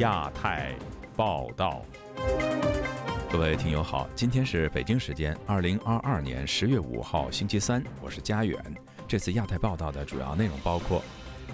[0.00, 0.74] 亚太
[1.14, 1.82] 报道，
[3.30, 8.58] 各位听友好，今天是北京时间二零二二年十月五号星期三，我是佳远。
[9.06, 11.02] 这次亚太报道的主要内容包括：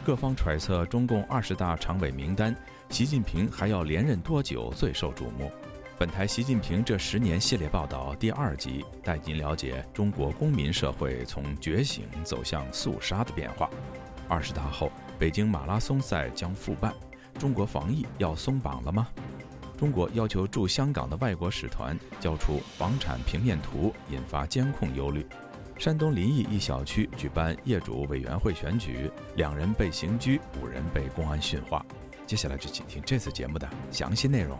[0.04, 2.54] 各方揣测中共二十大常委名单，
[2.88, 5.50] 习近平还要连任多久最受瞩目。
[5.98, 13.68] 本台习近平这十年系列报道第二集，带您了解中国公民社会从觉醒走向肃杀的变化。
[14.28, 16.94] 二十大后，北京马拉松赛将复办。
[17.38, 19.08] 中国防疫要松绑了吗？
[19.76, 25.26] 中国要求驻香港的外国使团交出房产平面图，引发监控忧虑。
[25.78, 31.84] 山东临沂一小区举办业主委员会选举，两人被刑拘，五人被公安训话。
[32.26, 34.58] 接下来就请听这次节目的详细内容。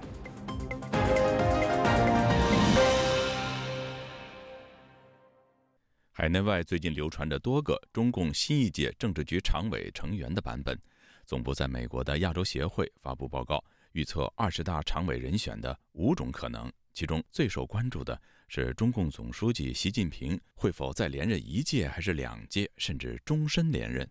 [6.13, 10.79] 海内外最近流传着多个中共新一届政治局常委成员的版本。
[11.27, 24.09] 总部在美国的亚洲协会发布报告，预测二十大常委人选的五种可能，其中最受关注的是中共总书记习近平会否再连任一届，还是两届，甚至终身连任。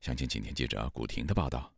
[0.00, 1.70] 详情，请听记者古婷的报道。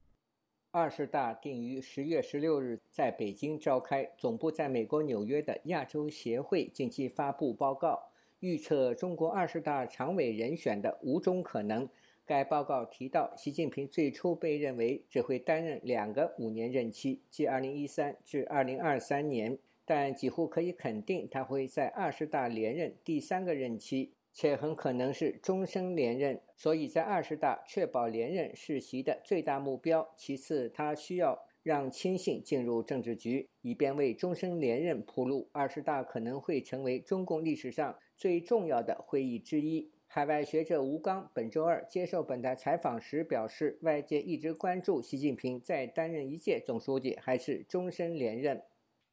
[0.70, 8.00] 二十大定于十月十六日在北京召开，总部在美国纽约的亚洲协会近期发布报告，
[8.39, 11.89] 预测中国二十大常委人选的五种可能。
[12.31, 26.41] 该报告提到，习近平最初被认为只会担任两个五年任期，即2013至2023年，但几乎可以肯定他会在二十大连任第三个任期，且很可能是终身连任。
[26.55, 30.09] 所以在二十大确保连任是习的最大目标。
[30.17, 35.48] 其次，他需要让亲信进入政治局，以便为终身连任铺路。
[35.50, 39.91] 二十大可能会成为中共历史上最重要的会议之一。
[40.12, 48.61] 海外学者吴刚本周二接受本台采访时表示，外界一直关注习近平在担任一届总书记还是终身连任。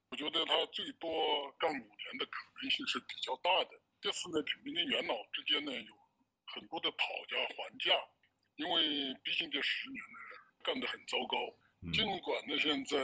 [0.09, 1.07] 我觉得他最多
[1.59, 3.79] 干五年的可能性是比较大的。
[4.01, 5.93] 这次呢，肯定跟元老之间呢有
[6.47, 6.97] 很多的讨
[7.29, 7.93] 价还价，
[8.55, 10.17] 因为毕竟这十年呢
[10.63, 11.37] 干得很糟糕。
[11.93, 12.97] 尽管呢现在。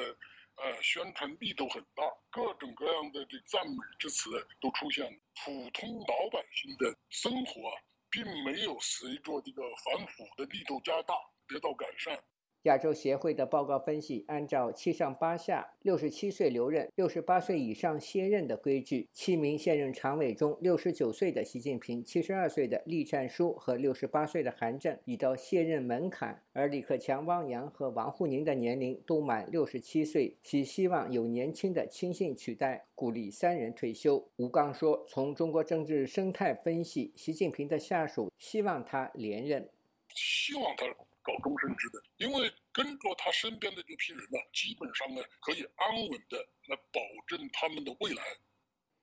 [0.63, 4.29] 呃，宣传力度很大，各种各样的这赞美之词
[4.61, 5.19] 都出现了。
[5.43, 7.69] 普通老百姓的生活
[8.09, 11.13] 并没有随着这个反腐的力度加大
[11.49, 12.17] 得到改善。
[12.63, 34.25] 亚洲协会的报告分析，按照七上八下、六十七岁留任、六十八岁以上卸任的规矩，七名现任常委中，六十九岁的习近平、七十二岁的栗战书和六十八岁的韩正已到卸任门槛，而李克强、汪洋和王沪宁的年龄都满六十七岁，其希望有年轻的亲信取代，鼓励三人退休。
[34.37, 39.67] 吴刚说：“从中国政治生态分析，习近平的下属希望他连任，
[40.15, 40.85] 希望他。”
[41.23, 48.21] 搞终身制的，因为跟着他身边的这批人呢，基本上呢可以安稳的来保证他们的未来。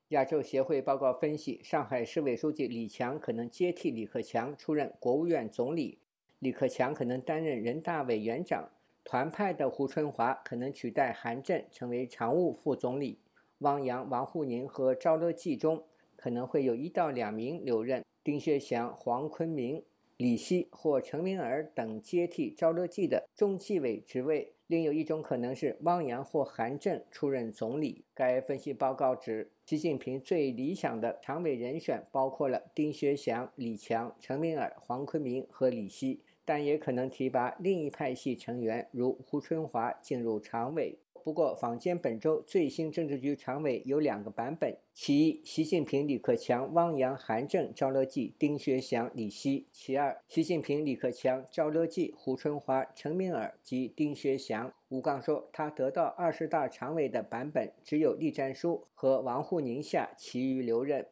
[0.08, 5.98] 亚洲协会报告分析，上海市委书记李强可能接替李克强出任国务院总理，
[6.40, 8.70] 李克强可能担任人大委员长，
[9.04, 13.20] 团派的胡春华可能取代韩正成为常务副总理，
[13.58, 19.82] 汪洋、王沪宁和赵乐际中可能会有一到两名留任，丁薛祥、黄坤明。
[20.20, 24.52] 李希或陈明尔等接替赵乐际的中纪委职位。
[24.66, 28.04] 另有一种可能是汪洋或韩正出任总理。
[28.12, 40.98] 该分析报告指，习近平最理想的常委人选包括了丁薛祥、李强、陈明尔、黄坤明和李希，但也可能提拔另一派系成员，如胡春华进入常委。
[41.22, 54.72] 不过，坊间本周最新政治局常委有两个版本：其一，习近平、李克强、汪洋、韩正、赵乐际、丁薛祥、李希；其二，习近平、李克强、赵乐际、胡春华、陈明尔及丁薛祥。
[54.88, 61.06] 吴刚说，他得到二十大常委的版本只有栗战书和王沪宁下，其余留任。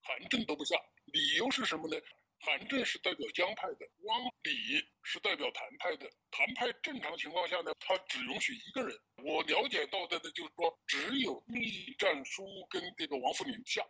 [0.00, 0.76] 韩正都不下，
[1.06, 1.96] 理由是什么呢？
[2.44, 6.06] 韩正是代表江派的，汪李是代表谭派的。
[6.30, 8.94] 谭派正常情况下呢，他只允许一个人。
[9.24, 13.82] 我了解到的呢，就是说只有栗战书跟这个王沪宁下。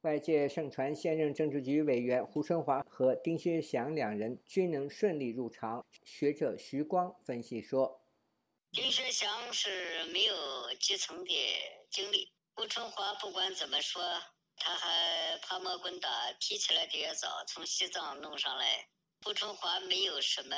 [0.00, 5.84] 外界盛传现任政治局委员胡春华和丁薛祥两人均能顺利入常。
[6.02, 8.02] 学者徐光分析说，
[8.72, 11.30] 丁薛祥是没有基层的
[11.90, 14.02] 经历，胡春华不管怎么说。
[14.60, 16.08] 他还爬毛滚打，
[16.38, 18.86] 提起来的也早，从西藏弄上来。
[19.24, 20.54] 胡春华没有什么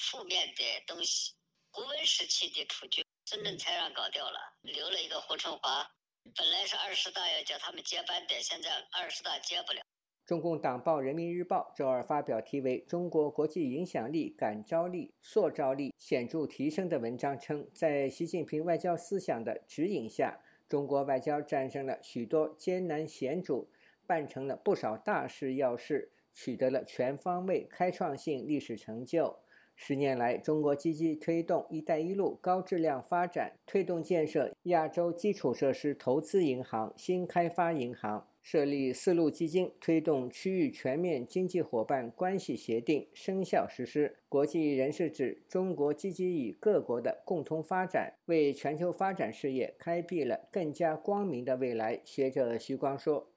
[0.00, 1.32] 负面的东西。
[1.70, 5.86] 胡温时期的处决，孙政才让搞掉了，留了一个胡春华。
[6.34, 9.82] 本来是二十大要叫他们接班的，现在二十大接不了。
[10.24, 23.68] 中共党报《人民日报》周二发表题为《中国国际影响力、感召力、塑造力显著提升》的文章称，在习近平外交思想的指引下，中国外交战胜了许多艰难险阻，
[24.06, 29.38] 办成了不少大事要事，取得了全方位开创性历史成就。
[29.74, 38.26] 十年来，中国积极推动“一带一路”高质量发展，推动建设亚洲基础设施投资银行、新开发银行。
[38.46, 44.20] 设立丝路基金，推动区域全面经济伙伴关系协定生效实施。
[44.28, 52.00] 国际人士指，中国积极与各国的共同发展，为全球发展事业开辟了更加光明的未来。
[52.04, 53.32] 学者徐光说：“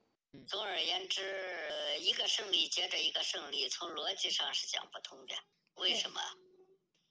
[0.46, 5.34] 总而言之，一个胜利接着一个胜利，从逻辑上是讲不通的。
[5.82, 6.20] 为什么？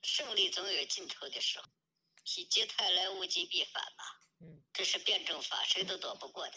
[0.03, 4.47] 胜利总有尽头的时候，否极泰来，物极必反嘛。
[4.71, 6.53] 这是辩证法，谁都躲不过的。”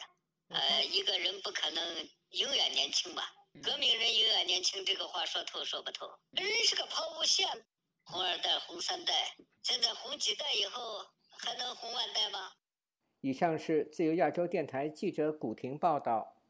[0.52, 1.82] 呃，一个人不可能
[2.30, 3.22] 永远年轻吧？
[3.62, 6.06] 革命人永远年轻，这个话说透说不透。
[6.32, 7.46] 人是个抛物线，
[8.04, 11.06] 红二代、红三代，现在红几代以后
[11.38, 12.52] 还能红万代吗？
[13.20, 16.42] 以上是自由亚洲电台记者古婷报道。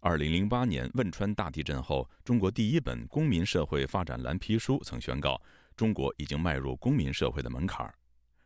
[0.00, 5.42] 二零零八年汶川大地震后，中国第一本公民社会发展蓝皮书曾宣告，
[5.76, 7.97] 中国已经迈入公民社会的门槛儿。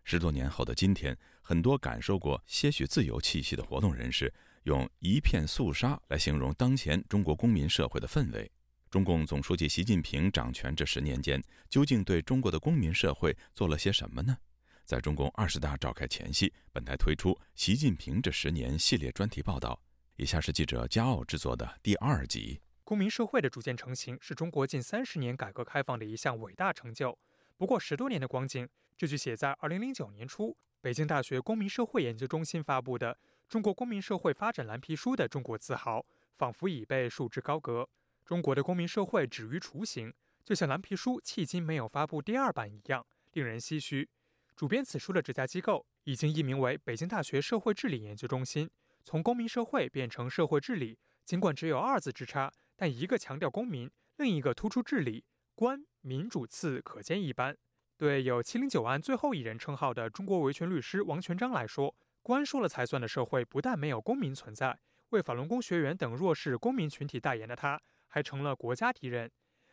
[0.05, 4.33] 十多年后的今天，很多感受过些许自由气息的活动人士，
[4.65, 8.51] 用“一片肃杀”来形容当前中国公民社会的氛围。
[8.91, 14.37] 中共总书记习近平掌权这十年间，究竟对中国的公民社会做了些什么呢？
[14.85, 19.81] 在中共二十大召开前夕，本台推出《习近平这十年》系列专题报道。
[20.17, 22.61] 以下是记者骄傲制作的第二集。
[22.85, 27.17] 公民社会的逐渐成型，是中国近三十年改革开放的一项伟大成就。
[27.57, 28.69] 不过十多年的光景。
[29.03, 33.13] 这句写在二零零九年初北京大学公民社会研究中心发布的
[33.49, 36.07] 《中国公民社会发展蓝皮书》的中国自豪，
[36.39, 37.89] 仿佛已被束之高阁。
[38.25, 40.15] 中国的公民社会止于雏形，
[40.45, 44.09] 就像蓝皮书迄今没有发布第二版一样，令人唏嘘。
[44.55, 48.71] 主编此书的这家机构已经易名为北京大学社会治理研究中心，
[49.03, 55.25] 从公民社会变成社会治理，尽管只有二字之差，但一个强调公民，另一个突出治理，
[55.57, 57.59] 官民主次可见一斑。
[58.03, 64.77] 对有“七零九案”最后一人称号的中国维权律师王全章来说，官说了才算的社会不但没有公民存在，
[65.11, 69.31] 为法轮功学员等弱势公民群体代言的他，还成了国家敌人。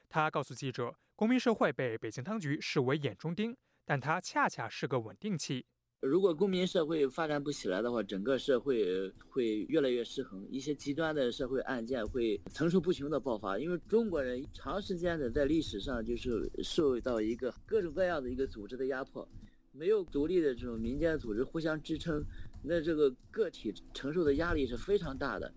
[0.08, 5.66] 他告诉记者，公民社会被北京当局视为眼中钉，但他恰恰是个稳定器。
[6.02, 13.60] 如果公民社会发展不起来的话，整个社会会越来越失衡，一些极端的社会案件会层出不穷的爆发。
[13.60, 19.28] 因为中国人长时间的在历史上就是受到一个各种各样的一个组织的压迫，
[19.74, 22.24] 没有独立的这种民间组织互相支撑，
[22.64, 25.54] 那这个个体承受的压力是非常大的。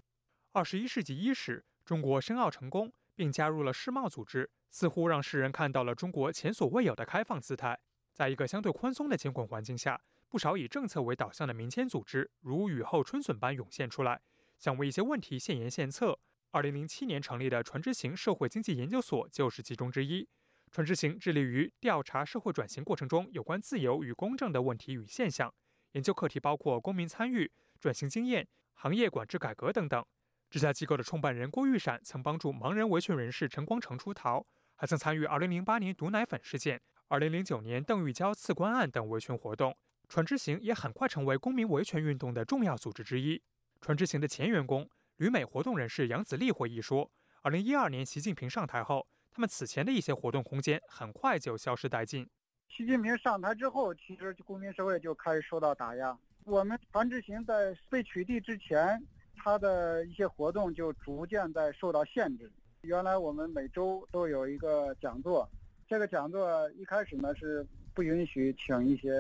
[0.51, 7.79] 二十一世纪伊始，中国申奥成功，并加入了世贸组织，似乎让世人看到了中国前所未有的开放姿态。
[8.13, 10.03] 在一个相对宽松的监管环境下。
[10.33, 14.23] 不少以政策为导向的民间组织，如雨后春笋般涌现出来，
[14.59, 16.19] 想为一些问题献言献策。
[16.53, 20.27] 二零零七年成立的船之行社会经济研究所就是其中之一。
[20.71, 25.53] 船之行致力于调查社会转型过程中有关自由与公正的问题与现象，
[25.91, 30.03] 研究课题包括公民参与、转型经验、行业管制改革等等。
[30.49, 34.47] 这家机构的创办人郭玉闪曾帮助盲人维权人士陈光诚出逃，
[34.77, 39.77] 还曾参与二零零八年毒奶粉事件、二零零九年邓玉娇刺官案等维权活动。
[40.13, 43.41] 船只行也很快成为公民维权运动的重要组织之一。
[43.81, 52.29] 船只行的前员工、旅美活动人士杨子立回忆说：“二零一二年习近平上台后，他们此前的一些活动空间很快就消失殆尽。
[52.69, 56.15] 习近平上台之后，其实公民社会就开始受到打压。
[56.45, 59.03] 我们船只行在被取缔之前，
[59.35, 62.53] 他的一些活动就逐渐在受到限制。
[62.83, 65.49] 原来我们每周都有一个讲座，
[65.89, 69.13] 这个讲座一开始呢是。”不允许请一些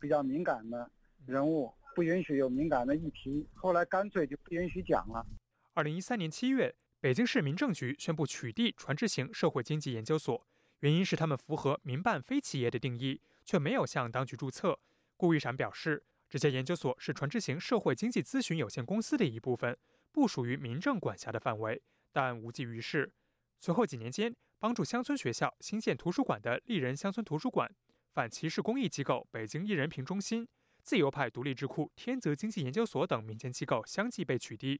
[0.00, 0.90] 比较敏感的
[1.26, 3.46] 人物，不允许有敏感的议题。
[3.54, 5.26] 后来干脆就不允许讲了。
[5.74, 10.46] 二零一三年七月，北京市民政局宣布取缔传智型社会经济研究所，
[10.80, 14.78] 原因是他们符合民办非企业的定义，却没有向当局注册。
[15.16, 19.76] 顾玉闪表示，这家研究所是传智型社会经济咨询有限公司的一部分，
[20.12, 23.12] 不属于民政管辖的范围，但无济于事。
[23.60, 27.72] 随后几年间，帮助乡村学校新建图书馆的丽人乡村图书馆。
[28.18, 30.44] 反歧视公益机构北京一人评中心、
[30.82, 34.76] 自由派独立智库天泽经济研究所等民间机构相继被取缔。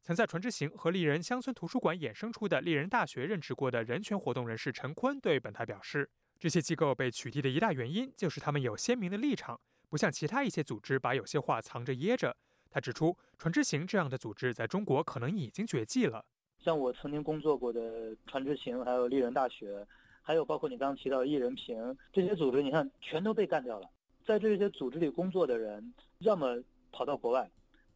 [0.00, 6.10] 曾在船之行和丽人乡村图书馆衍生出的丽人大学任职过的人权活动人士陈坤对本台表示，
[6.40, 12.36] 这些机构被取缔的一大原因就是他们有鲜明的立场，不像其他一些组织把有些话藏着掖着。
[12.68, 16.26] 他指出，船之行这样的组织在中国可能已经绝迹了。
[16.58, 19.86] 像我曾经工作过的传知行，还有丽人大学，
[20.22, 23.90] 还有包括你刚刚提到艺人评这些组织，你看全都被干掉了。
[24.24, 26.62] 在这些组织里工作的人，要么
[26.92, 27.50] 跑到国外，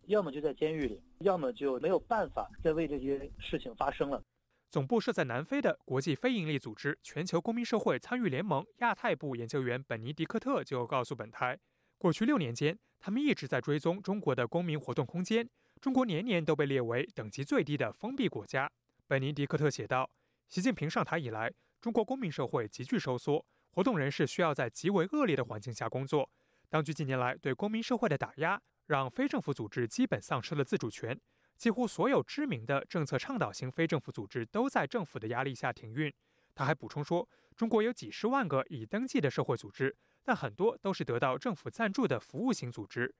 [0.06, 4.20] 要么就在监狱里，要么就没有办法再为这些事情发声了。
[4.68, 11.56] 总部设在南非的国际非营利组织全球公民社会参与联盟亚太部研究员本尼迪克特就告诉本台，
[11.96, 15.48] 过去六年间，他们一直在追踪中国的公民活动空间。
[15.80, 18.68] 中国年年都被列为等级最低的封闭国家。
[19.06, 20.10] 本尼迪克特写道
[20.48, 26.30] ：“习近平上台以来，中国公民社会急剧收缩，活动人士需要在极为恶劣的环境下工作。
[26.68, 31.20] 当局近年来对公民社会的打压，让非政府组织基本丧失了自主权。
[31.56, 36.12] 几乎所有知名的政策倡导型非政府组织都在政府的压力下停运。”
[36.54, 43.14] 他还补充说：“中国有几十万个已登记的社会组织，但很多都是得到政府赞助的服务型组织。”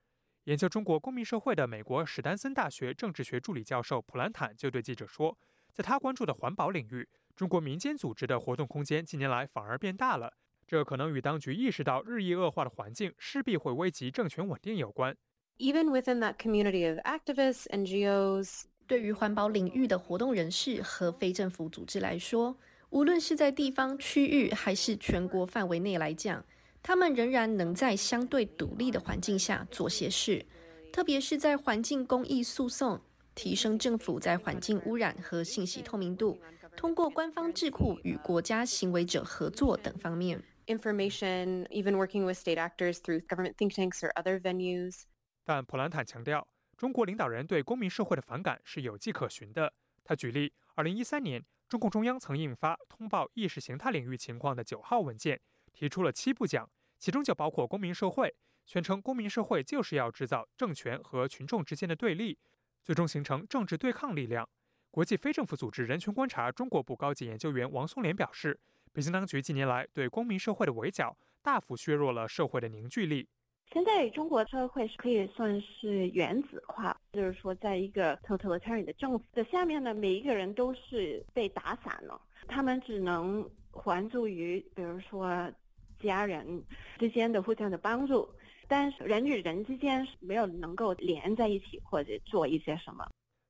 [0.45, 5.37] 研究中国公民社会的美国史丹森大学政治学助理教授普兰坦就对记者说，
[5.73, 10.33] 在他关注的环保领域，中国民间组织的活动空间近年来反而变大了。
[10.66, 15.14] 这可能与当局意识到日益恶化的环境势必会危及政权稳定有关。
[15.59, 22.57] Even within that community of activists, NGOs，对于环保领域的活动人士和非政府组织来说，
[22.88, 26.43] 无论是在地方区域还是全国范围内来讲。
[26.83, 30.47] 他们仍然能在相对独立的环境下做些事，
[30.93, 33.00] 特别是在环境公益诉讼、
[33.35, 36.38] 提升政府在环境污染和信息透明度、
[36.76, 40.42] 通过官方智库与国家行为者合作等方面。
[40.66, 45.04] Information, even working with state actors through government think tanks or other venues.
[45.45, 49.73] 但普兰坦强调，中国领导人对公民社会的反感是有迹可循的。
[50.04, 55.40] 他举例二零一三年，中共中央曾印发通报意识形态领域情况的九号文件，
[55.73, 56.68] 提出了七步讲。
[56.99, 62.38] 其中就包括公民社会，宣称公民社会就是要制造政权和群众之间的对立，
[62.83, 64.49] 最终形成政治对抗力量。
[64.97, 68.59] 国际非政府组织人权观察中国部高级研究员王松莲表示，
[68.95, 73.29] 北京当局近年来对公民社会的围剿，大幅削弱了社会的凝聚力。
[73.71, 85.53] 现在中国社会是可以算是原子化，就是说，在一个 totalitarian 的政府的下面呢，每一个人都是被打散了，他们只能还助于，比如说。
[86.00, 86.62] 家人
[86.99, 88.29] 之间的互相的帮助，
[88.69, 93.07] 但是人与人之间没有能够连在一起或者做一些什么。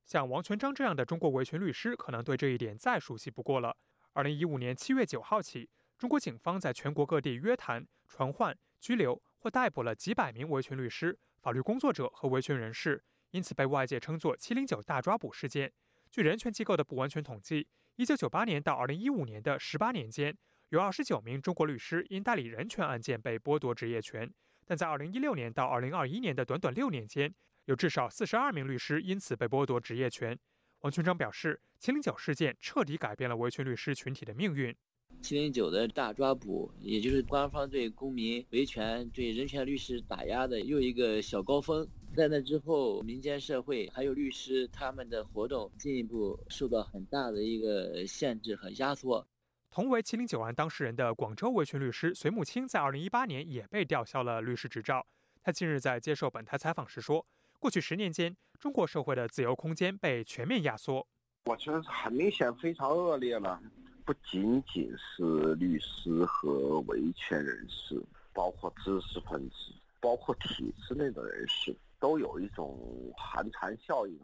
[0.07, 3.75] 像王全章这样的中国维权律师，可能对这一点再熟悉不过了。
[4.13, 15.73] 二零一五年七月九号起，中国警方在全国各地约谈、传唤、拘留或逮捕了几百名维权律师、法律工作者和维权人士，因此被外界称作“七零九大抓捕事件”。
[16.09, 20.37] 据人权机构的不完全统计，一九九八年到二零一五年的十八年间。
[20.69, 24.33] 有二十九名中国律师因代理人权案件被剥夺职业权，
[24.65, 27.33] 但在二零一六年到二零二一年的短短六年间，
[27.67, 30.39] 有至少四十二名律师因此被剥夺职业权。
[30.81, 34.73] 王群章表示，七零九事件彻底改变了维权律师群体的命运。
[35.21, 41.85] 七零九的大抓捕，也就是官方对公民维权、对人权律师打压的又一个小高峰。
[42.15, 49.27] 在那之后，民间社会还有律师他们的活动进一步受到很大的一个限制和压缩。
[49.69, 55.05] 同为七零九案当事人的广州维权律师隋木清，在二零一八年也被吊销了律师执照。
[55.43, 57.25] 他近日在接受本台采访时说
[57.59, 61.07] ：“过去十年间，中国社会的自由空间被全面压缩。
[61.45, 63.59] 我觉得很明显，非常恶劣了。
[64.05, 69.55] 不仅仅是律师和维权人士，包括知识分子，
[69.99, 74.19] 包括体制内的人士，都有一种寒蝉效应。”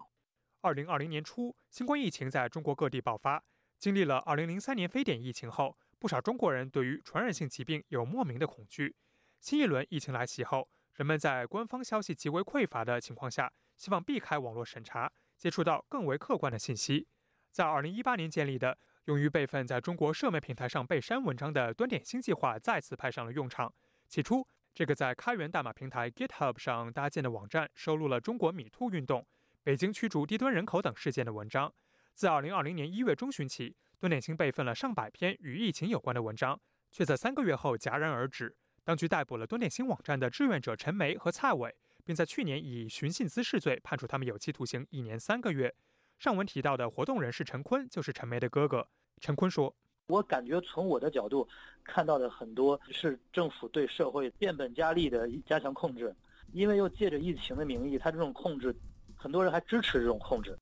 [0.61, 3.43] 二零二零年初，新冠疫情在中国各地爆发。
[3.79, 8.95] 经历了二零零三年非典疫情后，不少中国人对于传染性疾病有莫名的恐惧。
[9.41, 17.07] 新一轮疫情来袭后，人们在官方消息极为匮乏的情况下，希望避开网络审查，接触到更为客观的信息。
[17.51, 23.73] 在2018年建立的、用于备份在中国社媒平台上被删文章的“端点星”计划再次派上了用场。
[24.07, 29.25] 起初，这个在开源代码平台 GitHub 上搭建的网站，收录了中国米兔运动、
[29.63, 31.73] 北京驱逐低端人口等事件的文章。
[32.13, 36.59] 自2020年1月中旬起，端点星备份了上百篇与疫情有关的文章，
[36.91, 38.55] 却在三个月后戛然而止。
[38.85, 41.73] 当局逮捕了端点星网站的志愿者陈梅和蔡伟，
[42.03, 45.73] 并在去年以寻衅滋事罪判处他们有期徒刑一年三个月。
[46.19, 48.87] 上文提到的活动人士陈坤就是陈梅的哥哥。
[49.21, 49.73] 陈坤说
[50.07, 51.47] ：“我感觉从我的角度
[51.83, 56.13] 看到的很多是政府对社会变本加厉的加强控制，
[56.51, 58.75] 因为又借着疫情的名义，他这种控制，
[59.15, 60.57] 很多人还支持这种控制。”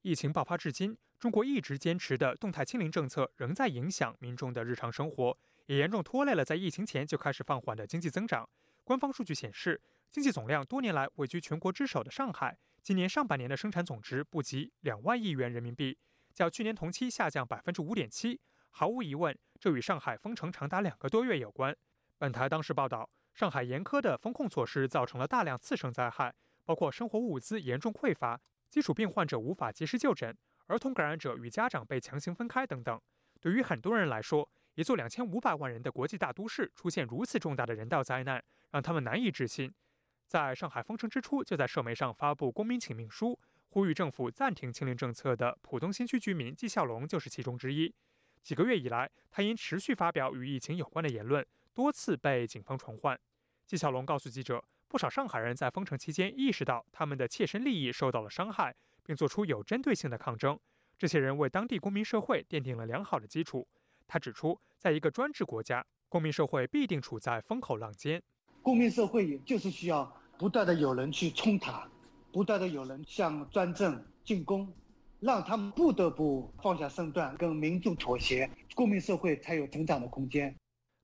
[0.00, 8.48] 疫情爆发至今，中国一直坚持的动态清零政策仍在影响民众的日常生活，也严重拖累了在疫情前就开始放缓的经济增长。
[8.84, 9.80] 官方数据显示，
[10.10, 15.98] 经济总量多年来位居全国之首的上海，今年上半年的生产总值不及两万亿元人民币。
[16.32, 18.40] 较去年同期下降百分之五点七。
[18.70, 21.74] 毫无疑问，这与上海封城长达两个多月有关。
[22.18, 33.00] 本台当时报道，上海严苛的风控措施造成了大量次生灾害，包括生活物资严重匮乏、基础病患者无法及时就诊、儿童感染者与家长被强行分开等等。
[33.40, 34.46] 对于很多人来说，
[34.76, 39.72] 一座两千五百万人的国际大都市出现如此重大的人道灾难，让他们难以置信。
[40.26, 43.40] 在上海封城之初，就在社媒上发布公民请命书，
[43.70, 47.94] 呼吁政府暂停清零政策的浦东新区居民纪孝龙就是其中之一。
[48.42, 53.18] 几个月以来，他因持续发表与疫情有关的言论，多次被警方传唤。
[53.64, 60.60] 纪晓龙告诉记者，不少上海人在封城期间意识到他们的切身利益受到了伤害，并做出有针对性的抗争。
[60.98, 63.66] 这些人为当地公民社会奠定了良好的基础。
[64.06, 68.22] 他指出，在一个专制国家，公民社会必定处在风口浪尖。
[68.62, 71.88] 公民社会也就是需要不断的有人去冲塔，
[72.32, 74.72] 不断的有人向专政进攻，
[75.20, 80.54] 让他们不得不放下身段，跟民众妥协，公民社会才有成长的空间。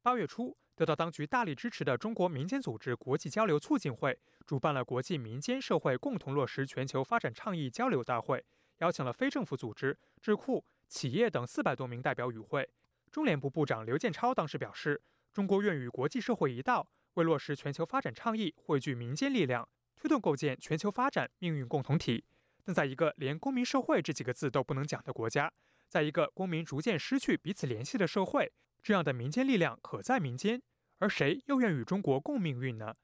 [0.02, 8.44] 八月初，得到当局大力支持的中国民间组织国际交流促进会主办了国际民间社会共同落实全球发展倡议交流大会，
[8.78, 12.68] 邀请了非政府组织、智库、企业等四百多名代表与会。
[13.12, 15.02] 中联部部长刘建超当时表示，
[15.34, 22.24] 中国愿与国际社会一道，为落实全球发展倡议汇聚民间力量，推动构建全球发展命运共同体。
[22.64, 25.52] 但在一个连公民社会这几个字都不能讲的国家，
[25.88, 28.50] 在一个公民逐渐失去彼此联系的社会，
[28.82, 30.62] 这样的民间力量可在民间，
[30.98, 32.94] 而谁又愿与中国共命运呢？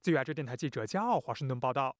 [0.00, 1.96] 自由亚洲电台记者骄傲华盛顿报道。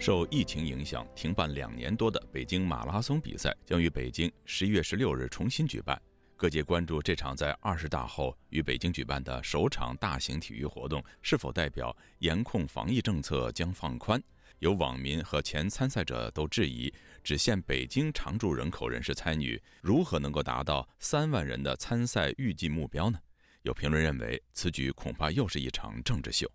[0.00, 6.00] 受疫情影响停办两年多的北京马拉松比赛将于北京十一月十六日重新举办。
[6.36, 14.22] 各界关注这场在二十大后于北京举办的首场大型体育活动是否代表严控防疫政策将放宽。
[14.60, 16.92] 有网民和前参赛者都质疑，
[17.24, 23.18] 只限北京常住人口人士参与，如何能够达到三万人的参赛预计目标呢？
[23.62, 26.48] 有评论认为，此举恐怕又是一场政治秀。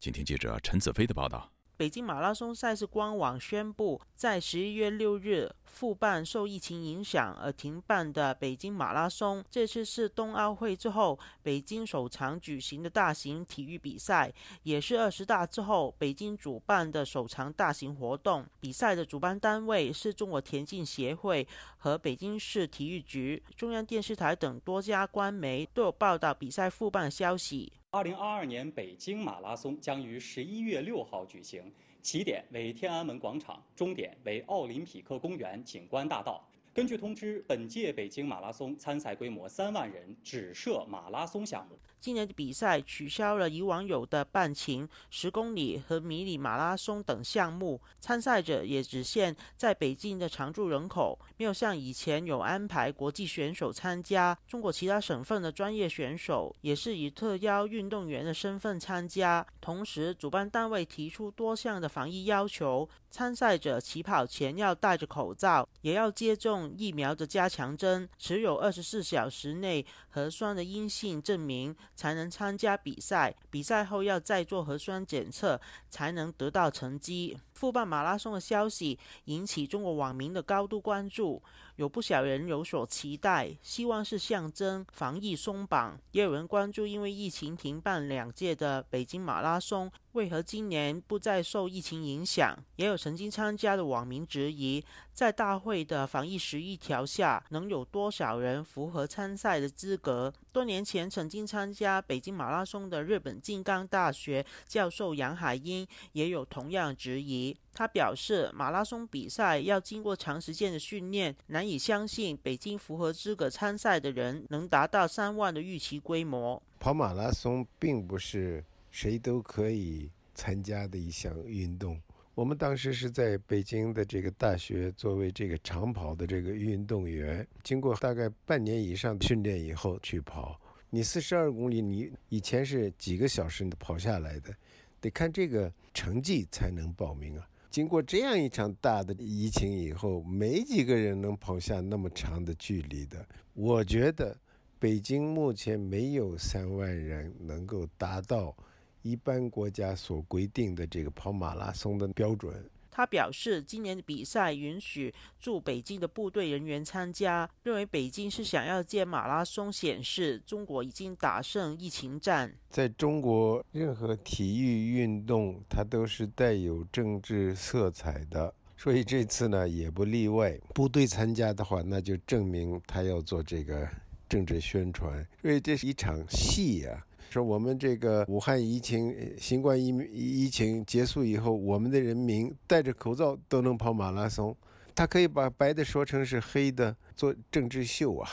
[0.00, 1.51] 请听记者陈子飞的报道。
[1.76, 14.32] 北京马拉松赛事官网宣布，在十一月六日复办受疫情影响而停办的北京马拉松，这次是冬奥会之后北京首场举行的大型体育比赛，
[14.62, 18.46] 也是二十大之后北京主办的首场大型活动。
[18.60, 21.46] 比赛的主办单位是中国田径协会
[21.78, 23.42] 和北京市体育局。
[23.56, 27.72] 中央电视台等多家官媒都有报道比赛复办消息。
[27.94, 36.42] 二零二二年北京马拉松将于十一月六号举行，起点为天安门广场，终点为奥林匹克公园景观大道。
[36.72, 41.78] 根据通知，本届北京马拉松参赛规模三万人，只设马拉松项目。
[42.02, 54.36] 今年的比赛取消了以往有的半程、十公里和迷你马拉松等项目，参赛者也只限在北京的常住人口，没有像以前有安排国际选手参加。
[54.48, 59.46] 中国其他省份的专业选手也是以特邀运动员的身份参加。
[59.60, 62.88] 同时，主办单位提出多项的防疫要求。
[63.12, 73.34] 参赛者起跑前要戴着口罩，也要接种疫苗的加强针，持有二十四小时内核酸的阴性证明才能参加比赛。
[73.50, 77.38] 比赛后要再做核酸检测，才能得到成绩。
[77.52, 81.42] 复办马拉松的消息引起中国网民的高度关注，
[81.76, 92.56] 有不少人有所期待，希望是象征防疫松绑；也有人关注，因为疫情停办两届的北京马拉松，为何今年不再受疫情影响？
[92.76, 100.32] 也有曾经参加的网民质疑，在大会的防疫十一条下，能有多少人符合参赛的资格？
[100.52, 107.56] 多年前曾经参加北京马拉松的日本静冈大学教授杨海英也有同样质疑。
[107.74, 116.62] 他表示，马拉松比赛要经过长时间的训练，难以相信北京符合资格参赛的人能达到三万的预期规模。
[116.78, 122.00] 跑马拉松并不是谁都可以参加的一项运动。
[122.34, 130.58] 我们当时是在北京的这个大学，作为这个长跑的这个运动员，经过大概半年以上训练以后去跑。
[130.90, 134.54] 你四十二公里，你以前是几个小时你跑下来的？
[135.00, 137.48] 得看这个成绩才能报名啊！
[137.72, 143.26] 经过这样一场大的疫情以后，没几个人能跑下那么长的距离的。
[143.54, 144.36] 我觉得
[144.78, 148.54] 北京目前没有三万人能够达到
[149.00, 152.62] 一般国家所规定的这个跑马拉松的标准。
[152.94, 162.54] 他表示，今年的比赛允许驻北京的部队人员参加，认为北京是想要借马拉松显示中国已经打胜疫情战。
[162.68, 170.58] 在中国，任何体育运动它都是带有政治色彩的，所以这次呢也不例外。
[170.74, 173.88] 部队参加的话，那就证明他要做这个
[174.28, 177.06] 政治宣传，所以这是一场戏呀。
[177.32, 184.54] 说我们这个武汉疫情、新冠疫疫情结束以后，我们的人民戴着口罩都能跑马拉松，
[184.94, 188.30] 他可以把白的说成是黑的，做政治秀啊！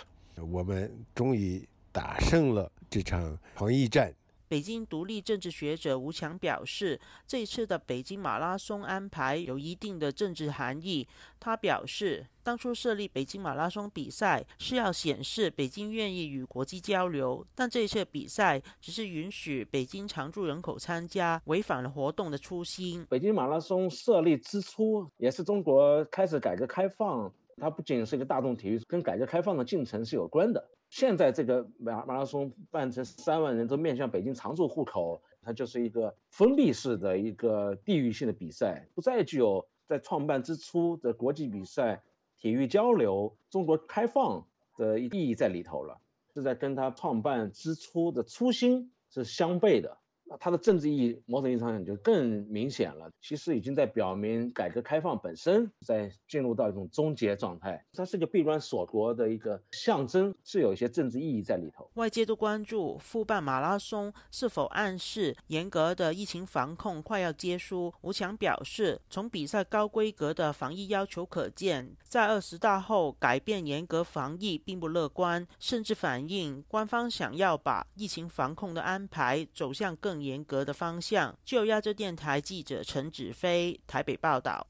[0.51, 4.13] 我们终于打胜了这场防疫战。
[4.49, 11.07] 北京独立政治学者吴强表示，这次的北京马拉松安排有一定的政治含义。
[11.39, 23.05] 他表示，当初设立北京马拉松比赛是要显示北京愿意与国际交流，但这次比赛只是允许北京常住人口参加，违反了活动的初心。
[23.07, 30.67] 北京马拉松设立之初，也是中国开始改革开放，它不仅是一个大众体育，跟改革开放的进程是有关的。
[30.89, 42.01] 现在这个马马拉松办成三万人都面向北京常住户口，它就是一个封闭式的一个地域性的比赛，不再具有在创办之初的国际比赛、
[42.37, 44.43] 体育交流、中国开放
[44.77, 45.95] 的意义在里头了，
[46.33, 49.98] 是在跟它创办之初的初心是相悖的。
[50.39, 53.09] 它的政治意义，某种意义上讲就更明显了。
[53.21, 57.83] 其实已经在表明，改革开放本身在进入到一种终结状态。
[57.93, 61.89] 它是个闭关锁国的一个象征，是有一些政治意义在里头。
[61.95, 67.91] 外界都关注复办马拉松是否暗示严格的疫情防控快要结束。
[68.01, 80.18] 吴强表示，从比赛高规格的防疫要求可见，在二十大后改变严格防疫并不乐观，甚至反映官方想要把疫情防控的安排走向更。
[80.21, 81.37] 严格的方向。
[81.43, 84.67] 就亚洲电台记者陈子飞台北报道：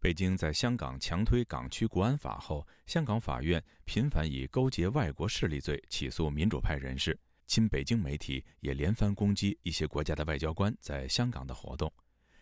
[0.00, 7.18] 北京在香港强推港区国安法后，香港法院频繁以勾结外国势力罪起诉民主派人士。
[7.46, 11.92] 亲北京媒体也连番攻击一些国家的外交官在香港的活动。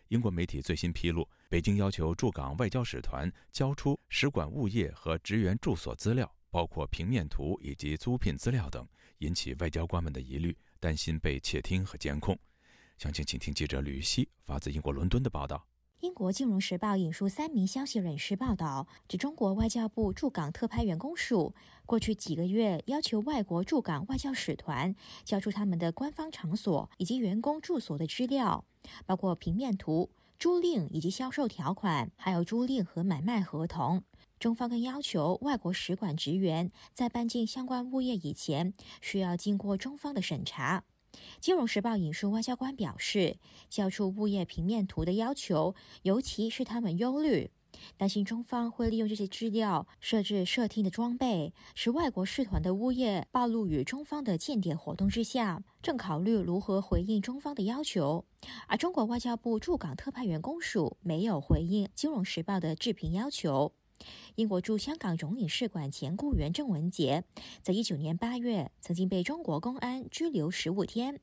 [0.09, 8.87] 英国媒体最新披露，北京要求驻港外交使团交出使馆物业和职员住所资料，包括平面图以及租聘资料等，
[9.19, 10.57] 引起外交官们的疑虑。
[10.81, 12.37] 担心被窃听和监控。
[12.99, 15.67] 详情，请听记者吕希发自英国伦敦的报道。
[16.01, 28.65] 英国《金融时报》引述三名消息人士报道，指中国外交部驻港特派员公署过去几个月要求外国驻港外交使团交出他们的官方场所以及员工住所的资料，
[29.05, 34.03] 包括平面图、租赁以及销售条款，还有租赁和买卖合同。
[34.41, 38.73] 中方更要求外国使馆职员在搬进相关物业以前，
[39.03, 40.85] 需要经过中方的审查。
[41.39, 43.37] 金融时报引述外交官表示，
[43.69, 45.75] 交出物业平面图的要求，
[46.05, 47.51] 尤其是他们忧虑，
[47.99, 58.25] 担心中方会利用这些资料设置设听的装备，使外国使团的物业暴露于中方的间谍活动之下，正考虑如何回应中方的要求。
[58.67, 63.75] 而中国外交部驻港特派员公署没有回应金融时报的置评要求。
[64.35, 67.25] 英国驻香港总领事馆前雇员郑文杰，
[67.63, 71.21] 在一九年八月曾经被中国公安拘留十五天。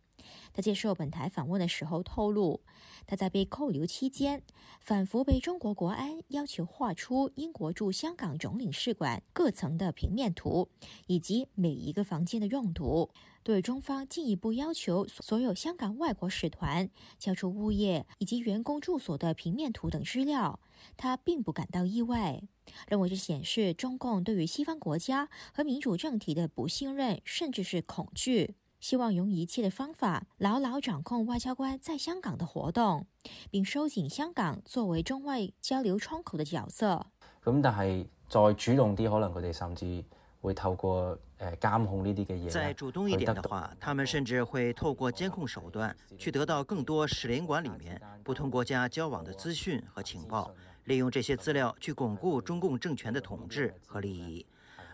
[0.53, 2.61] 他接受本台访问的时候透露，
[3.05, 4.41] 他在被扣留期间，
[4.81, 10.69] 反复被中国国安要求画出英国驻香港总领事馆各层的平面图，
[11.07, 13.09] 以及每一个房间的用途。
[13.43, 20.59] 对中方进一步要求所有香港外国使团交出物业以及员工住所的平面图等资料，
[20.97, 22.43] 他并不感到意外，
[22.89, 28.55] 认为这显示中共对于西方国家和民主政体的不信任，甚至是恐惧。
[28.79, 33.07] 希望用一切的方法牢牢掌控外交官在香港的活动，
[33.49, 37.05] 并收紧香港作为中外交流窗口的角色。
[37.43, 40.03] 咁但系再主动啲，可能佢哋甚至
[40.41, 42.49] 会透過誒監控呢啲嘅嘢。
[42.49, 54.45] 再主动一点的话，他们甚至会透过监控手段去得到更多使领馆里面不同国家交往的资讯和情报，利用这些资料去巩固中共政权的统治和利益。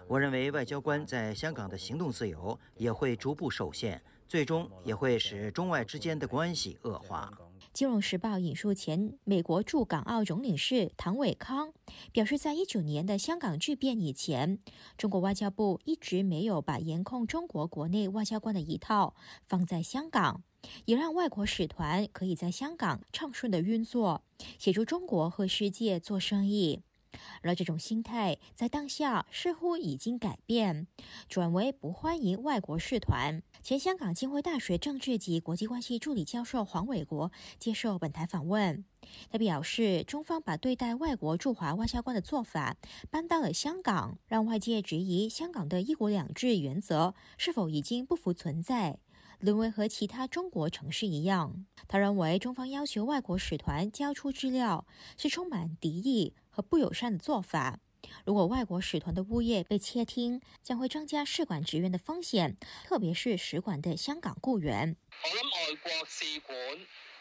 [0.08, 7.32] 我认为外交官在香港的行动自由也会逐步受限，最终也会使中外之间的关系恶化。
[7.72, 11.74] 金融时报引述前美国驻港澳总领事唐伟康
[12.12, 14.60] 表示，在一九年的香港巨变以前，
[14.96, 19.16] 中国外交部一直没有把严控中国国内外交官的一套
[19.48, 20.44] 放在香港，
[20.86, 24.24] 也让外国使团可以在香港畅顺的运作，
[24.60, 26.84] 协助中国和世界做生意。
[27.42, 30.88] 而这种心态在当下似乎已经改变，
[31.28, 33.42] 转为不欢迎外国使团。
[33.62, 38.84] 前香港浸会大学政治及国际关系助理教授黄伟国接受本台访问，
[39.30, 42.76] 他表示，中方把对待外国驻华外交官的做法
[43.10, 49.00] 搬到了香港，让外界质疑香港的一国两制原则是否已经不复存在，
[49.44, 51.66] 沦为和其他中国城市一样。
[51.88, 56.34] 他认为，中方要求外国使团交出资料是充满敌意。
[56.50, 57.80] 和不友善的做法，
[58.26, 64.96] 如果外国使团的物业被窃听，将会增加使馆职员的风险，特别是使馆的香港雇员。
[65.10, 66.56] 我諗外国使馆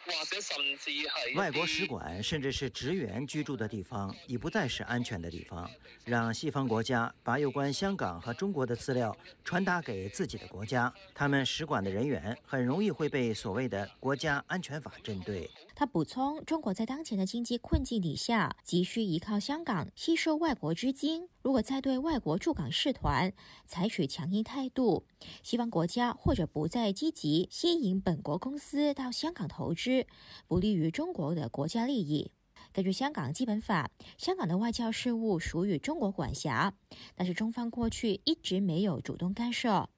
[0.05, 5.71] 或者甚至系外国使馆，甚至是职员居住的地方，已不再是安全的地方。
[6.05, 15.49] 让西方国家把有关香港和中国的资料传达给自己的国家，他们使馆的人员很容易会被所谓的国家安全法针对。
[15.75, 21.29] 他补充，中国在当前的经济困境底下，急需依靠香港吸收外国资金。
[21.43, 23.33] 如果再对外国驻港使团
[23.67, 25.05] 采取强硬态度，
[25.43, 30.07] 西方国家或者不再积极吸引本国公司到香港投资，
[30.47, 32.31] 不利于中国的国家利益。
[32.73, 36.75] 根据香港基本法，香港的外交事务属于中国管辖，
[37.15, 39.89] 但是中方过去一直没有主动干涉。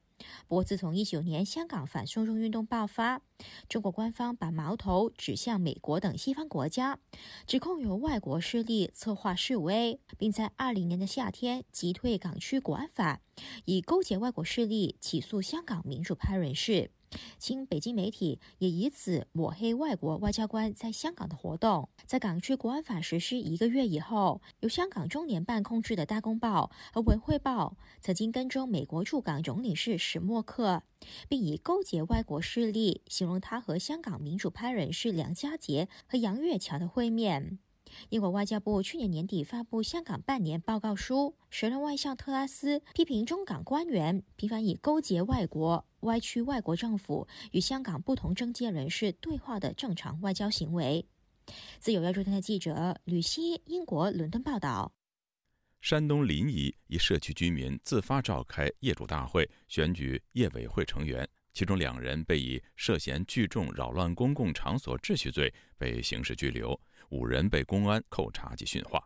[0.47, 3.21] 不过，自从一九年香港反送中运动爆发，
[3.67, 6.99] 中国官方把矛头指向美国等西方国家，
[7.45, 13.21] 指控有外国势力策划示威，并在二零年的夏天击退港区国安法，
[13.65, 16.91] 以勾结外国势力起诉香港民主派人士。
[17.37, 21.89] 亲北京媒体也以此抹黑外国外交官在香港的活动。
[22.05, 30.83] 在港区国安法实施一个月以后，由香港中联办控制的《大公报》和《文汇报》曾经跟踪美国驻港总领事史默克，
[31.27, 37.59] 并以勾结外国势力形容他和香港民主派人士梁家杰和杨岳桥的会面。
[38.09, 51.05] 英国外交部去年年底发布香港半年报告书，时任外相特拉斯批评中港官员频繁以勾结外国、歪曲外国政府与香港不同政界人士对话的正常外交行为。
[51.79, 54.91] 自由亚洲电台记者吕希，英国伦敦报道。
[55.81, 66.79] 山东临沂一社区居民自发召开业主大会，选举业委会成员，其中两人被以涉嫌聚众扰乱公共场所秩序罪被刑事拘留。
[67.09, 69.01] 五人被公安扣查及训话。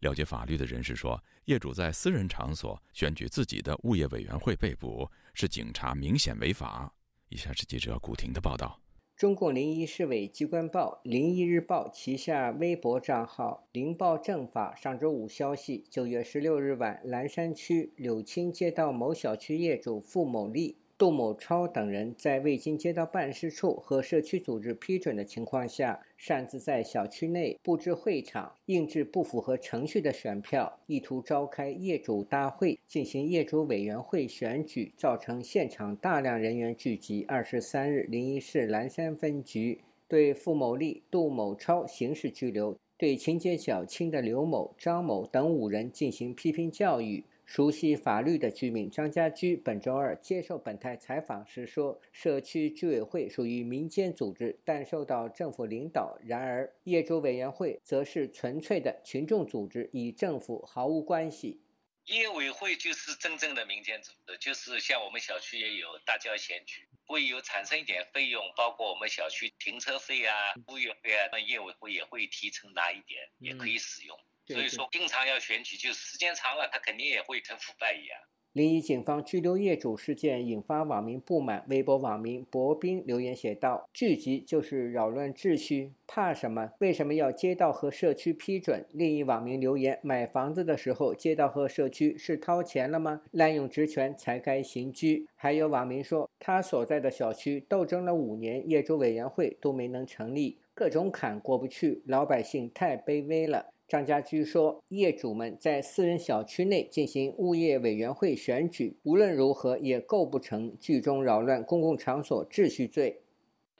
[0.00, 6.94] 了解法律的人士说，业主在私人场所选举自己的物业委员会被捕，是警察明显违法。
[7.28, 8.80] 以下是记者古婷的报道。
[9.16, 20.78] 中共临沂市委机关报《临沂日报》旗下微博账号“临报政法”上周五消息：九月十六日晚，蓝山区柳青街道某小区业主付某利。
[20.98, 37.24] 杜某超等人在未经街道办事处和社区组织批准的情况下，擅自在小区内布置会场，印制不符合程序的选票，意图召开业主大会进行业主委员会选举，造成现场大量人员聚集。
[37.28, 47.22] 二十三日，临沂市蓝山分局对付某利、杜某超刑事拘留，对情节较轻的刘某、张某等五人进行批评教育。
[47.48, 61.62] 熟悉法律的居民张家驹本周二接受本台采访时说：“社区居委会属于民间组织，但受到政府领导；然而业主委员会则是纯粹的群众组织，与政府毫无关系。
[62.04, 70.34] 业委会就是真正的民间组织，就是像我们小区也有大家选举，会有产生一点费用，包括我们小区停车费啊、
[70.66, 74.14] 物业费啊，那业委会也会提成拿一点，也可以使用。”
[74.54, 78.18] 所以说，经常要选举，就时间长了，他肯定也会成腐败一样。
[78.54, 86.72] 临沂警方拘留业主事件引发网民不满，微博网民博斌留言写道：“聚集就是扰乱秩序，怕什么？
[86.80, 93.20] 为什么要街道和社区批准？”另一网民留言：“买房子的时候，街道和社区是掏钱了吗？
[93.30, 113.22] 滥用职权才该刑拘。”还有网民说：“他所在的小区斗争了五年，业主委员会都没能成立，各种坎过不去，老百姓太卑微了。”张家驹说：“业主们在私人小区内进行物业委员会选举，无论如何也构不成聚众扰乱公共场所秩序罪。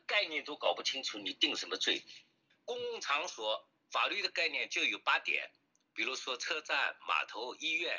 [0.06, 2.00] 概念都搞不清楚，你定什么罪？
[2.64, 5.50] 公共场所法律的概念就有八点，
[5.92, 6.74] 比如说车站、
[7.06, 7.92] 码头、医院、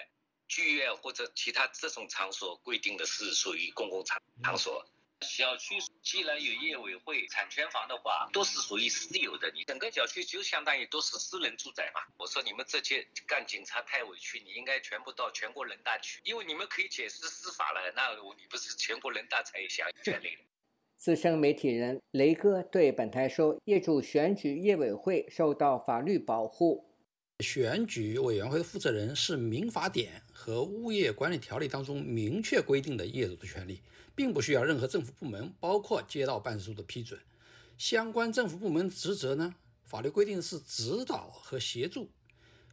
[0.47, 4.83] 剧院或者其他这种场所，规定的是属于公共场场所。
[5.21, 12.01] 小区既然有业委会产权房的话，都是属于私有的，你整个小区就相当于都是私人住宅嘛。
[12.17, 20.37] 我说你们这些干警察太委屈，你应该全部到全国人大去，因为你们可以解释司法了，那你不是全国人大才有享有权利
[20.95, 26.85] 资深媒体人雷哥对本台说：“业主选举业委会受到法律保护，
[27.39, 33.81] 选举委员会的负责人是民法典和物业管理条例当中明确规定的业主的权利。”
[34.19, 37.17] 并不需要任何政府部门，包括街道办事处的批准。
[37.77, 39.55] 相关政府部门职责呢？
[39.85, 42.09] 法律规定是指导和协助。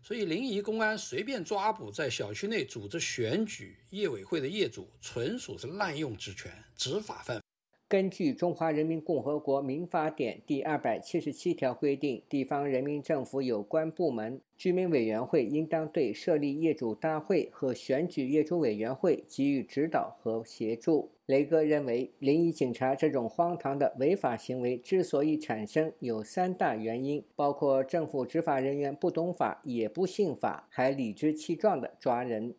[0.02, 7.40] 所以临沂公安随便抓捕在小区内组织选举业委会的业主，纯属是滥用职权，执法犯。
[7.88, 21.12] 根据《中华人民共和国民法典》第二百七十七条规定，地方人民政府有关部门、居民委员会应当对设立业主大会和选举业主委员会给予指导和协助。
[21.26, 32.56] 雷哥认为，临沂警察这种荒唐的违法行为之所以产生，有三大原因，包括政府执法人员不懂法、也不信法，还理直气壮地抓人，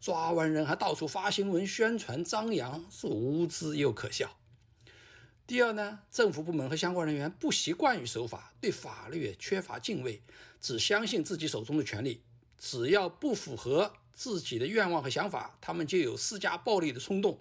[0.00, 4.39] 抓完人还到处发新闻宣传张扬，是无知又可笑。
[5.50, 10.22] 第二呢，政府部门和相关人员不习惯于守法，对法律缺乏敬畏，
[10.60, 12.22] 只相信自己手中的权利，
[12.56, 17.40] 只要不符合自己的愿望和想法，他们就有施加暴力的冲动。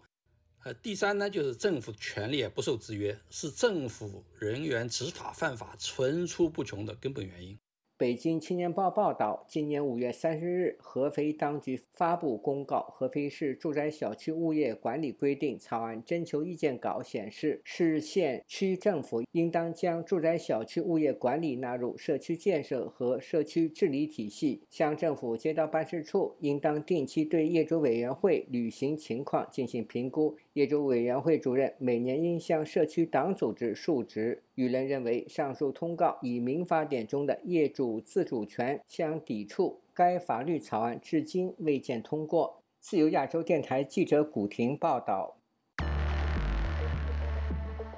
[0.64, 7.60] 呃，第三呢，就是政府权力不受制约，是政府人员执法犯法层出不穷的根本原因。
[8.00, 24.64] 北京青年报报道，今年五月三十日，合肥当局发布公告，《合肥市住宅小区物业管理规定》草案征求意见稿显示，市县区政府应当将住宅小区物业管理纳入社区建设和社区治理体系。
[24.70, 30.38] 乡政府街道办事处应当定期对业主委员会履行情况进行评估。
[30.54, 34.44] 业主委员会主任每年应向社区党组织述职。
[34.60, 42.62] 舆论认为，上述通告与民法典中的业主自主权相抵触，该法律草案至今未见通过。
[42.82, 45.38] 自由亚洲电台记者古婷报道。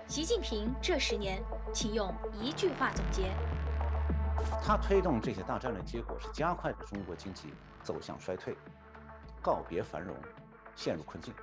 [0.05, 1.41] 习近平这十年，
[1.73, 3.31] 请用一句话总结。
[4.63, 7.47] 他推动这些大战略，结果是加快了中国经济
[7.81, 8.55] 走向衰退，
[9.41, 10.15] 告别繁荣，
[10.75, 11.33] 陷入困境。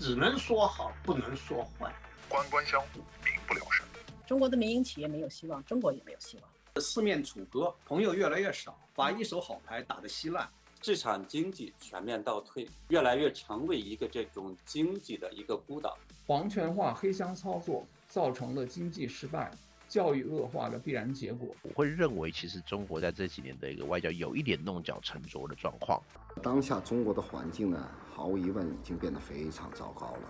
[0.00, 1.94] 只能说好，不能说坏。
[2.28, 3.86] 官官相护，民不聊生。
[4.32, 6.82] 中国的民营企业没有希望，中国也没有希望。
[6.82, 10.48] 四面楚歌，朋友越来越少，把一手好牌打得稀烂。
[10.80, 15.98] 市场经济全面倒退，越来越成为一个这种经济的一个孤岛。
[16.26, 19.52] 皇权化、黑箱操作造成了经济失败、
[19.86, 21.54] 教育恶化的必然结果。
[21.60, 26.02] 我会认为，其实中国在这几年的一个外交有一点弄巧成拙的状况。
[26.42, 27.86] 当下中国的环境呢？
[28.14, 30.22] 毫无疑问，已经变得非常糟糕了。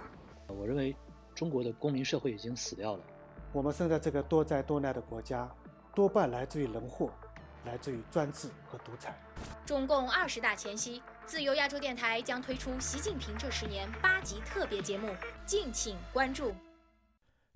[0.49, 0.93] 我认为，
[1.37, 3.05] 中国的公民社会已经死掉了。
[3.53, 5.47] 我们生在这个多灾多难的国家，
[5.95, 7.13] 多半来自于人祸，
[7.67, 9.15] 来自于专制和独裁。
[9.67, 16.55] 中共二十大前夕，自由亚洲电台将推出《习近平这十年》八集特别节目，敬请关注。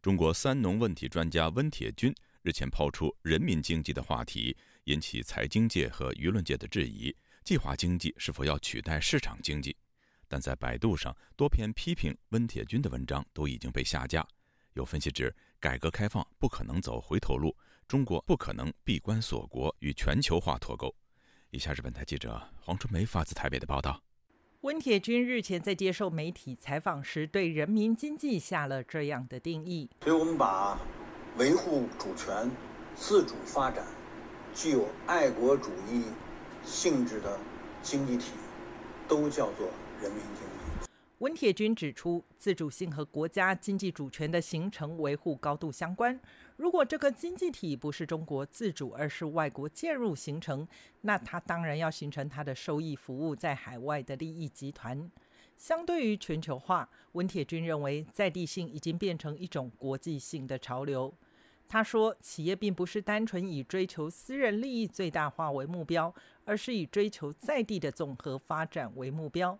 [0.02, 4.54] 中国三农问题专家温铁军日前抛出“人民经济”的话题，
[4.85, 9.74] 引起财经界和舆论界的质疑：计划经济是否要取代市场经济？
[10.28, 14.26] 但在百度上，多篇批评温铁军的文章都已经被下架。
[14.74, 15.35] 有分析指，
[15.66, 17.52] 改革开放不可能走回头路，
[17.88, 20.94] 中国不可能闭关锁国与全球化脱钩。
[21.50, 24.00] 以下是本台记者黄春梅发自台北的报道。
[24.61, 30.79] 温铁军日前在接受媒体采访时，对人民经济下了这样的定义：所以我们把
[31.37, 32.48] 维护主权、
[32.94, 33.85] 自主发展、
[34.55, 36.05] 具有爱国主义
[36.64, 37.37] 性质的
[37.83, 38.26] 经济体，
[39.09, 39.68] 都叫做。
[40.00, 40.45] 人民经济。
[41.20, 46.20] 温铁军指出，自主性和国家经济主权的形成维护高度相关。
[46.57, 50.68] 如果这个经济体不是中国自主，而是外国介入形成，
[51.00, 55.11] 那它当然要形成它的收益服务在海外的利益集团。
[55.57, 61.14] 相对于全球化，温铁军认为在地性已经变成一种国际性的潮流。
[61.66, 69.59] 他说，企业并不是单纯以追求私人利益最大化为目标，而是以追求在地的综合发展为目标。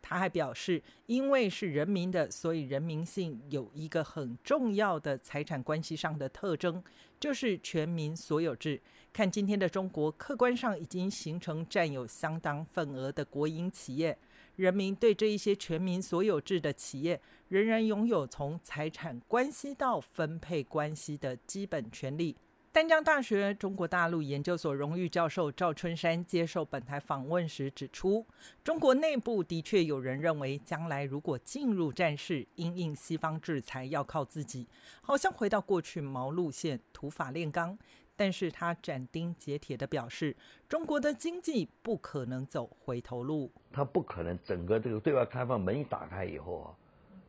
[0.00, 6.82] 他还表示，因为是人民的，所以人民性有一个很重要的财产关系上的特征，
[7.18, 8.80] 就是全民所有制。
[9.12, 14.16] 看今天的中国，客观上已经形成占有相当份额的国营企业，
[14.56, 22.36] 人民对这一些全民所有制的企业，仍然拥有从财产关系到分配关系的基本权利。
[22.76, 28.26] 丹江大学中国大陆研究所荣誉教授赵春山接受本台访问时指出，
[28.62, 34.68] 中国内部的确有人认为，将来如果进入战事，因应西方制裁要靠自己，
[35.00, 37.78] 好像回到过去毛路线、土法炼钢。
[38.14, 40.36] 但是他斩钉截铁地表示，
[40.68, 43.50] 中国的经济不可能走回头路。
[43.72, 46.76] 他不可能整个这个对外开放门一打开以后啊，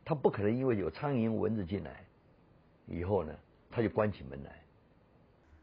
[0.04, 2.04] 他不可能因为有苍蝇蚊子进来，
[2.86, 3.34] 以后呢，
[3.70, 4.62] 他就关起门来。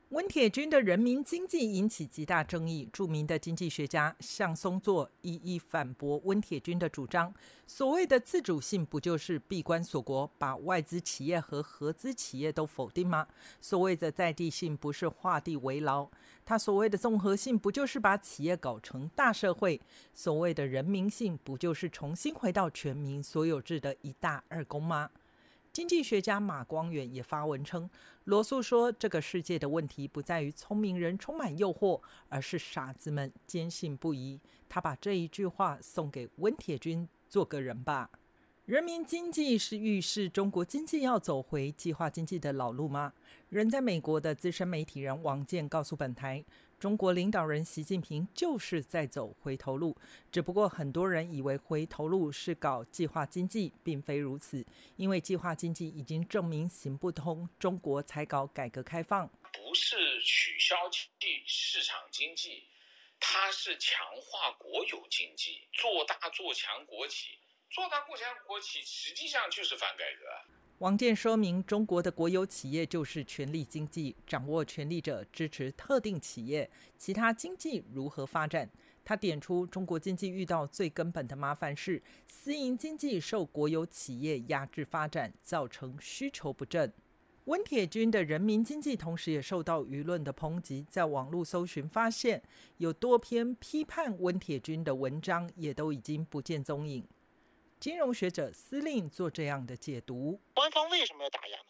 [0.09, 7.33] 温铁军的人民经济引起极大争议，著名的经济学家向松作一一反驳温铁军的主张。
[7.65, 13.27] 所谓的自主性，不就是闭关锁国，把外资企业和合资企业都否定吗？
[13.59, 16.07] 所谓的在地性，不是画地为牢？
[16.45, 19.81] 他所谓的综合性，不就是把企业搞成大社会？
[20.13, 25.09] 所谓的人民性，不就是重新回到全民所有制的一大二公吗？
[25.75, 27.89] 经济学家马光远也发文称，
[28.23, 38.09] 罗素说：“这个世界的问题不在于聪明人充满诱惑，而是傻子们坚信不疑。”他把这一句话送给温铁军：“做个人吧。”
[38.65, 43.13] 人民经济是预示中国经济要走回计划经济的老路吗？
[43.49, 46.43] 人在美国的资深媒体人王健告诉本台。
[46.79, 49.95] 中国领导人习近平就是在走回头路，
[50.31, 54.65] 只不过很多人以为回头路是搞计划经济，并非如此。
[54.95, 59.27] 因为计划经济已经证明行不通，中国才搞改革开放。
[59.53, 60.75] 不是取消
[61.19, 62.63] 地市场经济，
[63.19, 67.37] 它是强化国有经济，做大做强国企，
[67.75, 70.25] 做大做强国企，实际上就是反改革。
[70.77, 78.69] 王健说明，中国的国有企业就是权力经济，掌握权力者支持特定企业，其他经济如何发展？
[79.03, 86.93] 他点出，中国经济遇到最根本的麻烦是私营经济受国有企业压制发展，造成需求不振。
[87.43, 92.41] 温铁军的人民经济同时也受到舆论的抨击，在网络搜寻发现
[92.77, 97.05] 有多篇批判温铁军的文章，也都已经不见踪影。
[97.85, 101.65] 金融学者司令做这样的解读：官方为什么要打压呢？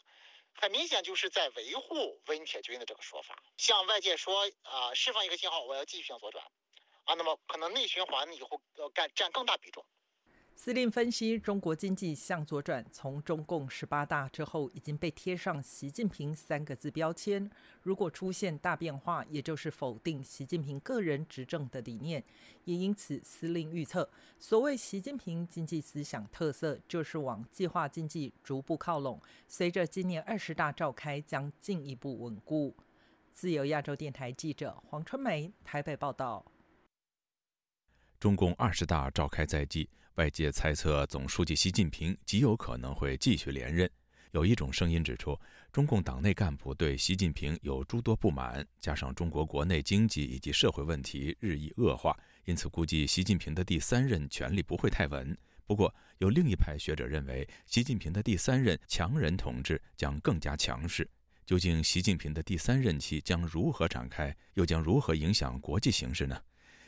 [0.53, 6.41] 很明显就是在维护温铁军的这个说法，向外界说啊，释放一个信号，我要继续向左转
[7.03, 9.85] 啊，那么可能内循环以后要干占更大比重。
[10.55, 17.51] 司令分析，中国经济向左转，从中共十八大之后已经被贴上“习近平”三个字标签。
[17.85, 22.23] 如果出现大变化，也就是否定习近平个人执政的理念。
[22.63, 24.09] 也因此，司令预测，
[24.39, 29.21] 所谓习近平经济思想特色，就是往计划经济逐步靠拢。
[29.47, 32.75] 随着今年二十大召开，将进一步稳固。
[33.31, 36.43] 自由亚洲电台记者黄春梅台北报道。
[38.19, 39.87] 中共二十大召开在即。
[40.15, 43.87] 外界猜测，总书记习近平极有可能会继续连任。
[44.35, 45.39] 有一种声音指出，
[45.71, 52.13] 中共党内干部对习近平有诸多不满，加上中国国内经济以及社会问题日益恶化，
[52.43, 55.37] 因此估计习近平的第三任权力不会太稳。
[55.65, 61.09] 不过，有另一派学者认为，习近平的第三任强人统治将更加强势。
[61.45, 66.37] 究竟习近平的第三任期将如何展开，又将如何影响国际形势呢？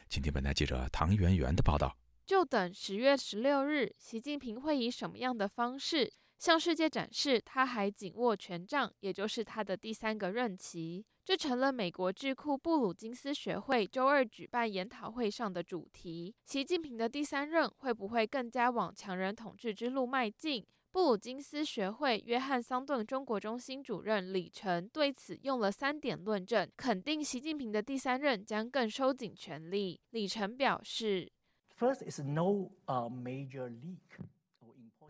[0.10, 1.98] 请听本台记者唐媛媛的报道。
[2.26, 11.06] 就等十月十六日，习近平会以什么样的方式向世界展示他还紧握权杖，也就是他的第三个任期。
[11.26, 16.34] 这成了美国智库布鲁金斯学会周二举办研讨会上的主题。
[16.46, 20.66] 习近平的第三任会不会更加往强人统治之路迈进？
[20.90, 30.00] 布鲁金斯学会约翰桑顿中国中心主任李晨对此用了三点论证，肯定习近平的第三任将更收紧权力。
[30.12, 31.30] 李晨表示。
[31.78, 34.00] First is no major leak.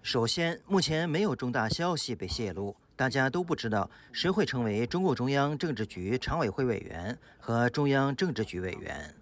[0.08, 9.14] 首先，目前没有重大消息被泄露，大家都不知道谁会成为中共中央政治局常委会委员和中央政治局委员。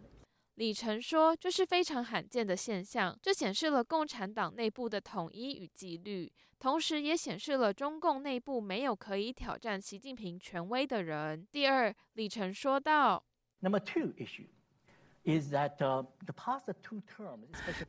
[0.54, 13.26] 李晨说：“这是非常罕见的现象，这显示了共产党内部的统一与纪律，同时也显示了中共内部没有可以挑战习近平权威的人。”第二，李晨说道
[13.62, 14.50] ：“Number two issue。”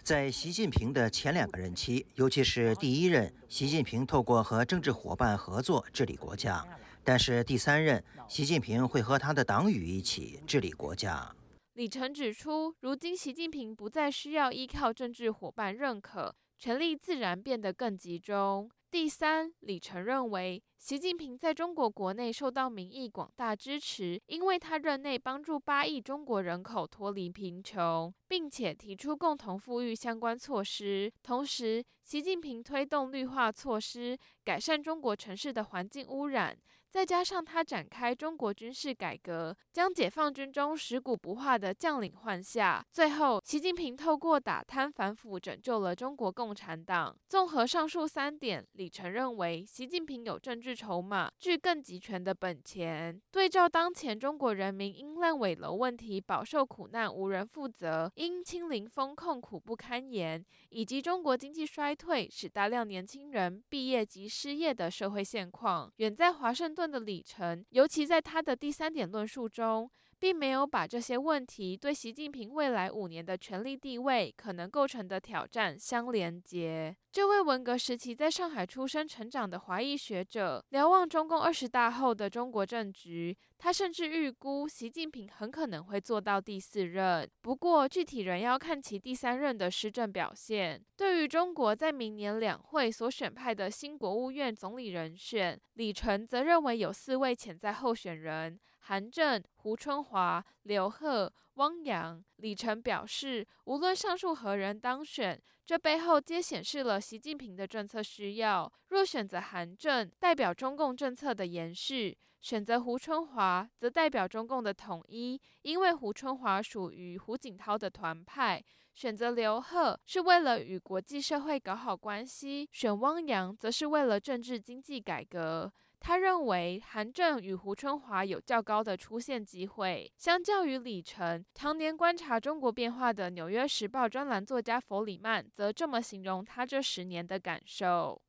[0.02, 6.66] 在习近平的前两个任期，尤其是第一任，习近平透过和政治伙伴合作治理国家；
[7.04, 11.36] 但是第三任，习近平会和他的党羽一起治理国家。
[11.74, 18.70] 李晨指出，如今习近平不再需要依靠政治伙伴认可，权力自然变得更集中。
[18.88, 31.12] 第三，李晨认为，习近平在中国国内受到民意广大支持，因为他任内帮助八亿中国人口脱离贫穷，并且提出共同富裕相关措施。
[31.22, 36.56] 同时，习近平推动绿化措施，改善中国城市的环境污染。
[36.96, 47.14] 再加上他展开中国军事改革，将解放军中食古不化的将领换下，最后习近平透过打贪反腐拯救了中国共产党。
[47.28, 53.20] 综合上述三点，李晨认为习近平有政治筹码，具更集权的本钱。
[53.30, 66.85] 对照当前中国人民因烂尾楼问题饱受苦难无人负责，因清零风控苦不堪言，以及中国经济衰退使大量年轻人毕业即失业的社会现况，远在华盛顿。
[66.90, 76.96] 的里程，尤其在他的第三点论述中，并没有把这些问题对习近平未来五年的权力地位可能构成的挑战相连接。
[77.12, 87.26] 这位文革时期在上海出生成长的华裔学者，瞭望中共二十大后的中国政局，他甚至预估习近平很可能会做到第四任。
[87.40, 90.82] 不过，具体仍要看其第三任的施政表现。
[90.94, 101.32] 对于中国在明年两会所选派的新国务院总理人选，李晨则认为有四位潜在候选人：韩正、胡春华、刘鹤。
[101.54, 108.70] 汪洋、李晨表示，无论上述何人当选，这背后皆显示了习近平的政策需要。
[108.88, 118.60] 若选择韩正，代表中共政策的延续；选择胡春华，则代表中共的统一，因为胡春华属于胡锦涛的团派；
[118.92, 125.72] 选择刘鹤，是为了与国际社会搞好关系；选汪洋，则是为了政治经济改革。
[125.98, 130.12] 他认为韩正与胡春华有较高的出现机会。
[130.16, 138.20] 相较于李晨，常年观察中国变化的《纽约时报》专栏作家弗里曼则这么形容他这十年的感受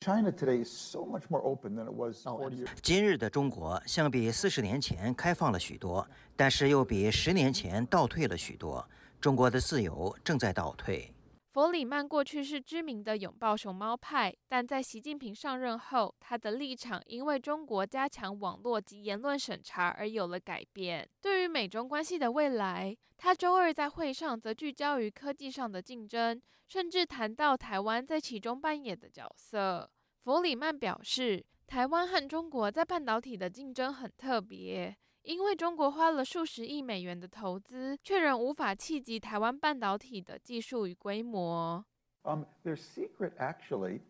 [0.00, 6.06] ：China today is so much more open than it was forty 今日的中国相比四十年前开放了许多，
[6.36, 8.86] 但是又比十年前倒退了许多。
[9.20, 11.13] 中国的自由正在倒退。
[11.54, 21.08] 弗里曼过去是知名的拥抱熊猫派，但在习近平上任后，他的立场因为中国加强网络及言论审查而有了改变。
[21.20, 29.88] 对于美中关系的未来，他周二在会上则聚焦于科技上的竞争，甚至谈到台湾在其中扮演的角色。
[30.24, 34.96] 弗里曼表示，台湾和中国在半导体的竞争很特别。
[35.24, 41.82] 因为中国花了数十亿美元的投资，却仍无法企及台湾半导体的技术与规模。
[42.24, 44.00] Um, their secret actually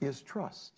[0.00, 0.72] is trust.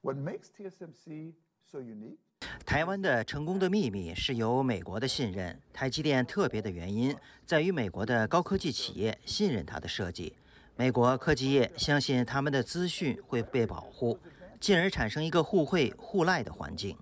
[0.00, 1.34] What makes TSMC
[1.70, 2.16] so unique?
[2.64, 5.60] 台湾的成功的秘密是由美国的信任。
[5.70, 7.14] 台积电特别的原因
[7.44, 10.34] 在于美国的高科技企业信任它的设计，
[10.76, 14.18] 美国科技业相信他们的资讯会被保护，
[14.58, 16.96] 进而产生一个互惠互赖的环境。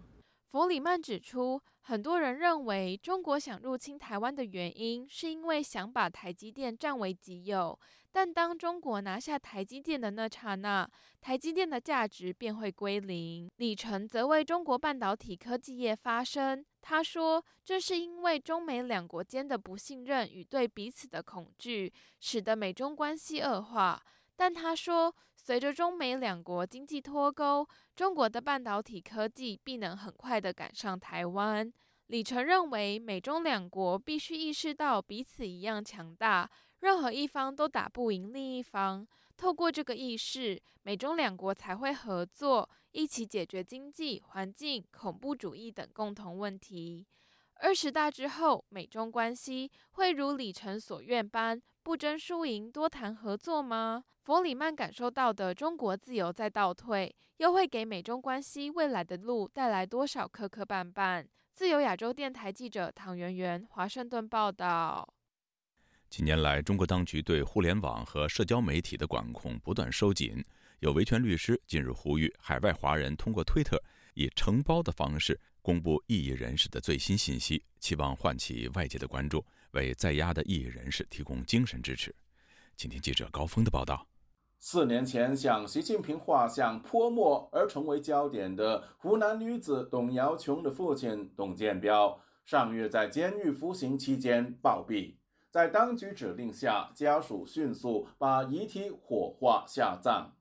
[0.50, 1.62] 弗里曼指出。
[1.88, 7.80] 很多人认为，中国想入侵台湾的原因是因为想把台积电占为己有。
[8.12, 10.86] 但当中国拿下台积电的那刹那，
[11.22, 13.50] 台积电的价值便会归零。
[13.56, 23.98] 李晨则为中国半导体科技业发声，他说：“这是因为中美两国间的不信任与对彼此的恐惧，使得美中关系恶化。”
[24.36, 25.12] 但他说，
[25.48, 31.72] 随着中美两国经济脱钩，中国的半导体科技必能很快地赶上台湾。
[32.08, 39.08] 李晨认为，美中两国必须意识到彼此一样强大，任何一方都打不赢另一方。
[39.38, 47.06] 透过这个意识，美中两国才会合作，一起解决经济、环境、恐怖主义等共同问题。
[47.60, 54.04] 二十大之后，美中关系会如李晨所愿般不争输赢，多谈合作吗？
[54.22, 61.26] 弗里曼感受到的中国自由在倒退，又会给美中关系未来的路带来多少磕磕绊绊？
[61.52, 65.12] 自由亚洲电台记者唐媛媛华盛顿报道。
[66.08, 70.42] 近年来，中国当局对互联网和社交媒体的管控不断收紧。
[70.78, 73.82] 有维权律师近日呼吁海外华人通过推特
[74.14, 75.38] 以承包的方式。
[75.68, 82.14] 公布异议人士的最新信息，期望唤起外界的关注，为在押的异议人士提供精神支持。
[82.74, 84.06] 请听记者高峰的报道。
[84.58, 95.16] 四年前向习近平画像泼墨而成为焦点的湖南女子董瑶琼的父亲董建彪，上月在监狱服刑期间暴毙，
[95.50, 100.32] 在当局指令下，家属迅速把遗体火化下葬。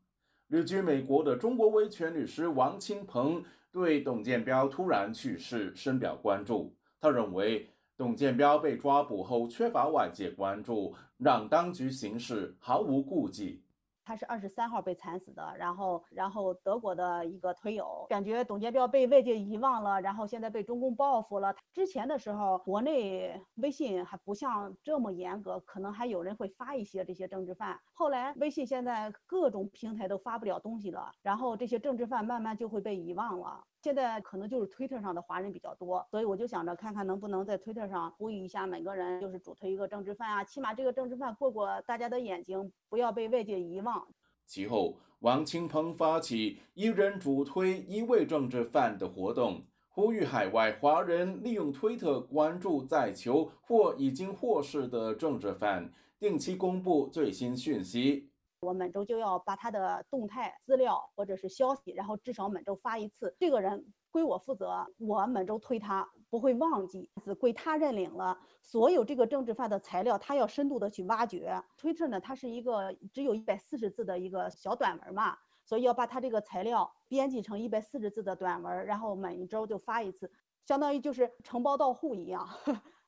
[0.47, 3.43] 旅居美国的中国维权律师王清鹏。
[3.71, 6.75] 对董建彪突然去世深表关注。
[6.99, 13.63] 他认为，董建彪被抓捕后缺乏外界关注，让当局行事毫无顾忌。
[14.07, 21.53] 他是二十三号被惨死的，然后，然后德国的一个推友感觉董建彪被外界遗忘了，然后现在被中共报复了。
[21.73, 27.77] 之前的时候，国内微信还不像这么严格，可能还有人会发一些这些政治犯。
[27.91, 33.61] 后来微信现在各种平台都发不了东西了，然后这些政治犯慢慢就会被遗忘了。
[33.87, 44.05] 现在可能就是 Twitter 上的华人比较多，所以我就想着看看能不能在 Twitter 上呼吁一下每个人，就是主推一个政治犯啊，起码这个政治犯过过大家的眼睛，不要被外界遗忘。
[44.45, 58.29] 其后，王清鹏发起一人主推一位政治犯的活动，呼吁海外华人利用推特关注在囚或已经获释的政治犯，定期公布最新讯息。
[58.61, 63.35] 我每周就要把他的动态资料或者是消息，然后至少每周发一次。
[63.39, 68.37] 这个人归我负责，我每周推他，不会忘记，是归他认领了。
[68.63, 71.61] 所有这个政治犯的材料，他要深度的去挖掘。
[71.79, 80.31] Twitter 呢，它是一个只有一百四十字的一个小短文嘛，所以要把他这个材料编辑成一百四十字的短文，然后每一周就发一次，
[80.65, 82.49] 相当于就是承包到户一样。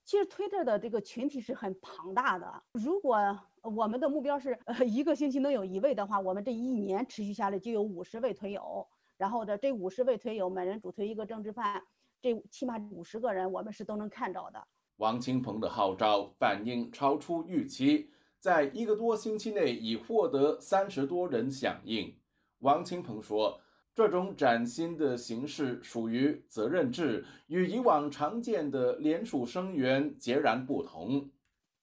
[0.10, 2.64] 其实 Twitter 的这个群体是很庞大的。
[2.72, 8.88] 如果我们的目标是呃 一个星期能有一位的话，我们这一年持续下来就有五十位推友。
[9.18, 11.84] 然后的这五十位推友，每人主推一个政治犯，
[12.20, 14.68] 这起码五十个人，我们是都能看着的。
[14.97, 22.18] 王清鹏的号召反应超出预期，在一个多星期内已获得三十多人响应。
[22.62, 23.62] 王清鹏说。
[23.95, 31.29] 这种崭新的形式属于责任制，与以往常见的联署声援截然不同。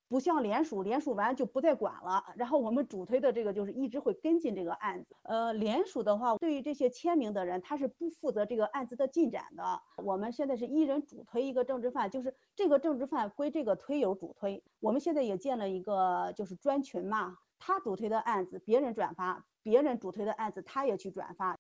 [0.09, 2.23] 不像联署，联署完就不再管了。
[2.37, 5.17] 然后我们主推的这个就是一直会跟进这个案子。
[5.25, 9.65] 呃，联署的话，对于这些签名的人，他是不负责这个案子的进展的。
[10.05, 14.63] 我们现在是一人主推一个政治犯，就是这个政治犯归这个推友主推。
[14.79, 21.59] 我们现在也建了一个就是专群嘛，他主推的案子别人转发，别人主推的案子他也去转发。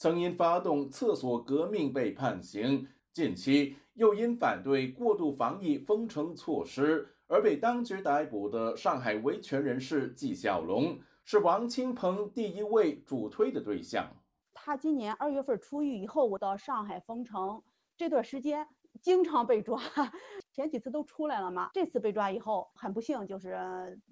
[0.00, 14.10] 曾因发动厕所革命被判刑，近期又因反对过度防疫封城措施而被当局逮捕的上海维权人士纪晓龙，是王清鹏第一位主推的对象。
[14.54, 17.62] 他今年二月份出狱以后，我到上海封城
[17.94, 18.66] 这段时间，
[19.02, 19.78] 经常被抓，
[20.50, 21.68] 前几次都出来了嘛。
[21.74, 23.50] 这次被抓以后，很不幸就是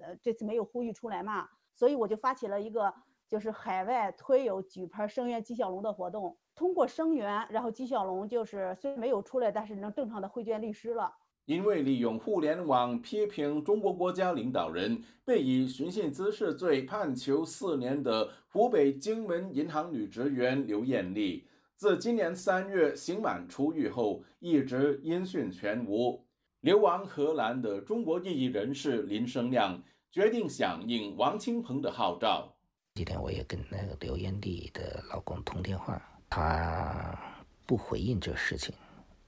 [0.01, 2.93] 呃这次没有呼吁出来嘛，所以我就发起了一个。
[3.29, 11.13] 就是海外推有举牌声援纪晓龙的活动，通过声援，然后纪晓龙就是虽没有出来，但是能正常的会见律师了。
[11.45, 26.23] 因为利用互联网批评中国国家领导人，被以寻衅滋事罪判囚四年的湖北荆门银行女职员刘艳丽，自今年三月刑满出狱后，一直音讯全无。
[26.61, 32.58] 流亡荷兰的中国异议人士林生亮决定响应王清鹏的号召。
[32.99, 37.17] 今天我也跟那个刘艳丽的老公通电话，他
[37.65, 38.75] 不回应这事情，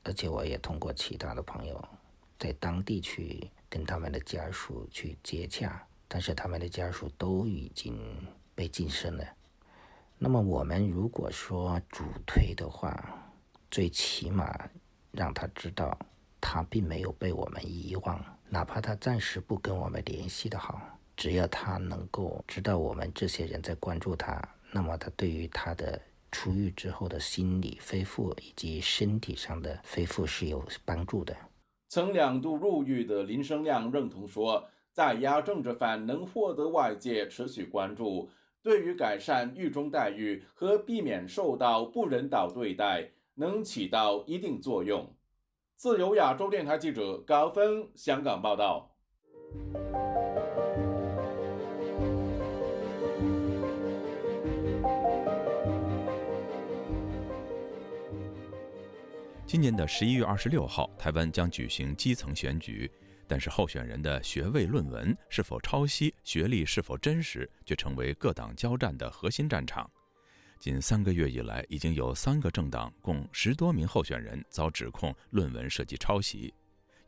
[0.03, 1.81] 而且我也通过其他的朋友
[2.37, 7.97] 在当地去跟他们的家属去接洽，但是他们的家属都已经
[8.57, 9.25] 被晋升了。
[10.19, 13.31] 那么我们如果说主推的话，
[13.71, 14.69] 最起码
[15.13, 15.97] 让他知道
[16.41, 20.99] 他并没有被我们遗忘，哪怕他暂时不跟我们联系的好。
[21.21, 24.41] 只要他能够知道我们这些人在关注他，
[24.73, 26.01] 那么他对于他的
[26.33, 31.37] 出狱之后的心理恢复以及身体上的恢复是有帮助的。
[31.91, 38.31] 曾两度入狱的林生亮认同说，在押政治犯能获得外界持续关注，
[38.63, 45.15] 对于改善狱中待遇和避免受到不人道对待能起到一定作用。
[45.77, 48.87] 自由亚洲电台记者高峰香港报道。
[59.51, 62.89] 今年的十一月二十六号，台湾将举行基层选举，
[63.27, 69.91] 但是候选人的学位论文是否抄袭、学历是否真实，却成为各党交战的核心战场。
[70.61, 76.55] 近三个月以来，已经有三个政党共十多名候选人遭指控论文涉及抄袭，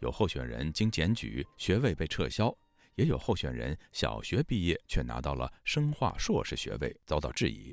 [0.00, 2.52] 有候选人经检举学位被撤销，
[2.96, 7.72] 也有候选人小学毕业却拿到了生化硕士学位，遭到质疑。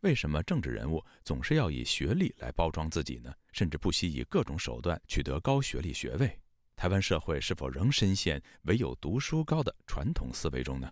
[0.00, 3.34] 为什么政治人物总是要以学历来包装自己呢？
[3.52, 6.38] 甚至不惜以各种手段取得高学历学位？
[6.76, 10.88] 台湾社会是否仍深陷唯有读书高的传统思维中呢？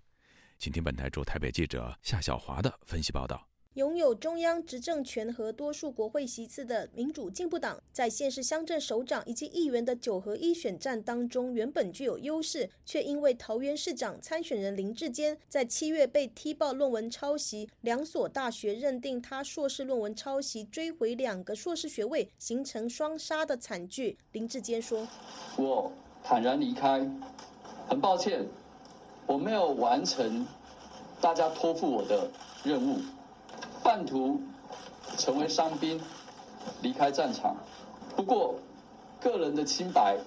[0.58, 3.48] 请听本台驻台北记者夏小华的分析报道。
[3.76, 24.16] 拥有中央执政权和多数国会席次的民主进步党，在县市乡镇首长以及议员的九合一选战当中，原本具有优势，却因为桃园市长参选人林志坚在七月被踢爆论文抄袭，两所大学认定他硕士论文抄袭，追回两个硕士学位，形成双杀的惨剧。
[24.32, 25.06] 林志坚说
[25.58, 25.92] ：“我
[26.24, 27.06] 坦然离开，
[27.86, 28.42] 很抱歉，
[29.26, 30.46] 我没有完成
[31.20, 32.30] 大家托付我的
[32.64, 33.00] 任务。”
[33.86, 34.40] 半途
[35.16, 36.00] 成为伤兵，
[36.82, 37.56] 离开战场。
[38.16, 38.56] 不过，
[39.20, 40.18] 个人的清白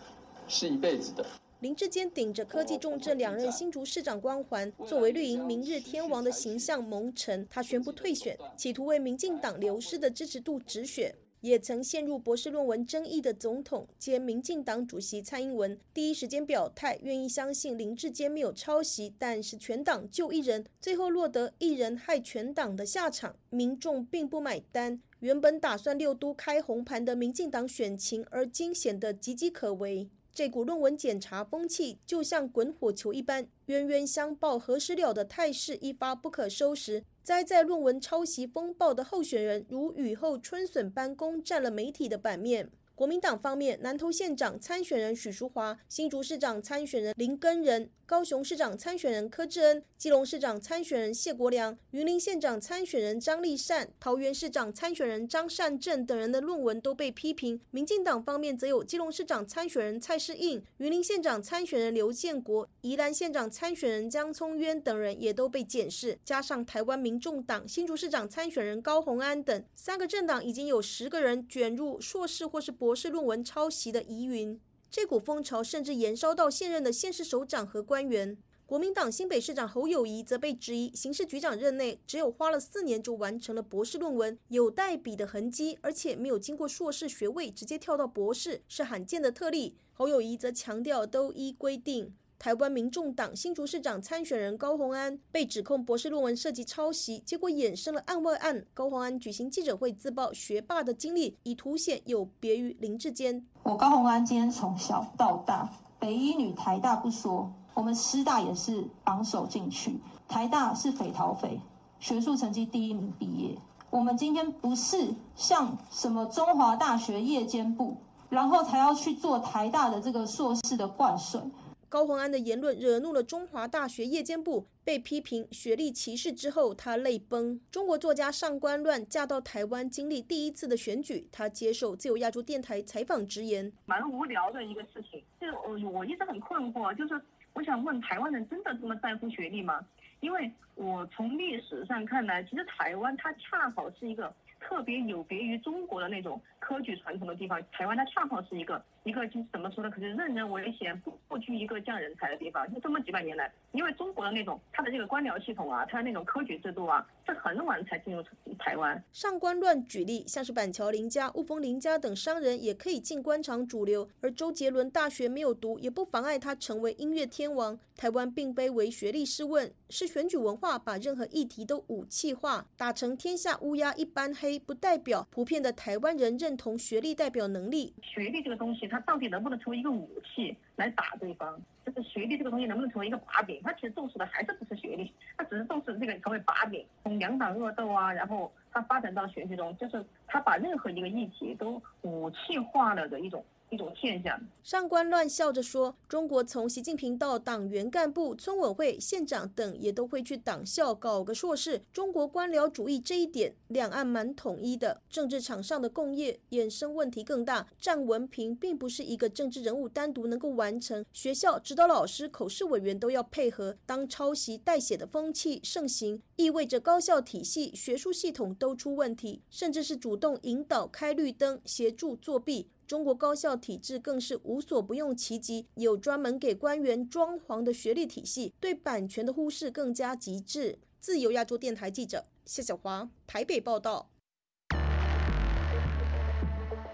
[0.48, 1.26] 是一辈子的。
[1.60, 11.14] 林志坚顶着科技重镇两任新竹市长光环，作为绿营明日天王的形象蒙尘，他宣布退选，企图为民进党流失的支持度止血。
[11.42, 25.02] 也曾陷入博士论文争议的总统兼民进党主席蔡英文，第一时间表态，愿意相信林志坚没有抄袭，但是全党就一人，最后落得一人害全党的下场，民众并不买单。
[25.20, 30.10] 原本打算六都开红盘的民进党选情，而今显得岌岌可危。
[30.40, 37.04] 这股论文检查风气就像滚火球一般，冤冤相报何时了的态势一发不可收拾。
[37.22, 42.72] 栽在论文抄袭风暴的候选人，如雨后春笋般攻占了媒体的版面。
[42.96, 47.90] 国民党方面，南投县长参选人许淑华、新竹市长参选人林根仁。
[48.10, 57.62] 高雄市长参选人柯志恩、基隆市长参选人谢国良、云林县长参选人张立善、桃园市长参选人张善政等人的论文都被批评。
[57.70, 66.18] 民进党方面则有基隆市长参选人蔡世应、云林县长参选人刘建国、宜兰县长参选人江聪渊等人也都被检视。
[66.26, 74.60] 加上台湾民众党新竹市长参选人高鸿安等三个政党，已经有十个人卷入硕士或是博士论文抄袭的疑云。
[74.92, 78.36] 这股风潮甚至延烧到现任的县市首长和官员。
[78.66, 89.76] 国民党新北市长侯友谊则被质疑，刑事局长任内只有花了四年就完成了博士论文，有代笔的痕迹，而且没有经过硕士学位直接跳到博士，是罕见的特例。
[89.94, 92.14] 侯友谊则强调，都依规定。
[92.40, 98.66] 台湾民众党新竹市长参选人高鸿安被指控博士论文涉及抄袭，结果衍生了案外案。
[98.74, 103.46] 高鸿安举行记者会自曝学霸的经历，以凸显有别于林志坚。
[103.64, 105.70] 我高鸿安今天从小到大，
[106.00, 111.60] 北一女、台大不说，我们师大也是榜首进去，台大是匪逃匪，
[112.00, 113.58] 学术成绩第一名毕业。
[113.90, 117.98] 我们今天不是像什么中华大学夜间部，
[118.30, 121.42] 然后才要去做台大的这个硕士的灌水。
[121.90, 127.60] 高鸿安的言论惹怒了中华大学夜间部，被批评学历歧视之后，他泪崩。
[127.72, 137.20] 中国作家上官乱嫁到台湾，经历第一次的选举，他接受自由亚洲电台采访直言：蛮无聊的一个事情，就我我一直很困惑，就是
[137.54, 139.84] 我想问台湾人真的这么在乎学历吗？
[140.20, 144.32] 因为我从历史上看来，其实台湾它恰好是一个。
[144.62, 148.80] 特别有别于中国的那种科举传统的地方，台湾它恰好是一个
[149.10, 149.90] 一个就是怎么说呢？
[149.90, 152.72] 可是任人唯贤，不不拘一个降人才的地方。
[152.72, 158.24] 就这么几百年来，因为中国的那种它的这个官僚系统啊，它的那种科举制度啊，是很晚才进入
[158.60, 159.04] 台湾。
[159.12, 167.80] 上官乱举例，像是板桥林家、雾峰林家等商人也可以进官场主流，而周杰伦大学没有读，也不妨碍他成为音乐天王。
[167.96, 174.60] 台湾并非为学历试问，是选举文化把任何议题都武器化，打成天下乌鸦一般黑。
[174.60, 177.94] 不代表普遍的台湾人认同学历代表能力。
[178.02, 181.60] 学历这个东西，它到底能不能成为一个武器来打对方？
[181.86, 183.62] 就是学历这个东西能不能成为一个把柄？
[183.64, 186.86] 他其实重视的还是不是学历，他只是重视这个成为把柄。
[187.04, 193.44] 从两党恶斗啊，然后他发展到选举中，就是他把任何一个议题都武器化了的一种。
[193.70, 194.40] 一种现象。
[194.64, 201.82] 上官乱笑着说：“中国从习近平到党员干部、村委会、县长等，也都会去党校搞个硕士。
[201.92, 205.02] 中国官僚主义这一点，两岸蛮统一的。
[205.10, 207.68] 政治场上的共业衍生问题更大。
[207.80, 211.06] 占文凭并不是一个政治人物单独能够完成。
[211.14, 213.76] 学校指导老师、口试委员都要配合。
[213.86, 230.80] 当抄袭代写的风气盛行，意味着高校体系、学术系统都出问题，甚至是主动引导开绿灯，协助作弊。”中国高校体制更是无所不用其极，有专门给官员装潢的学历体系，对版权的忽视更加极致。
[231.00, 234.10] 自由亚洲电台记者谢小华台北报道。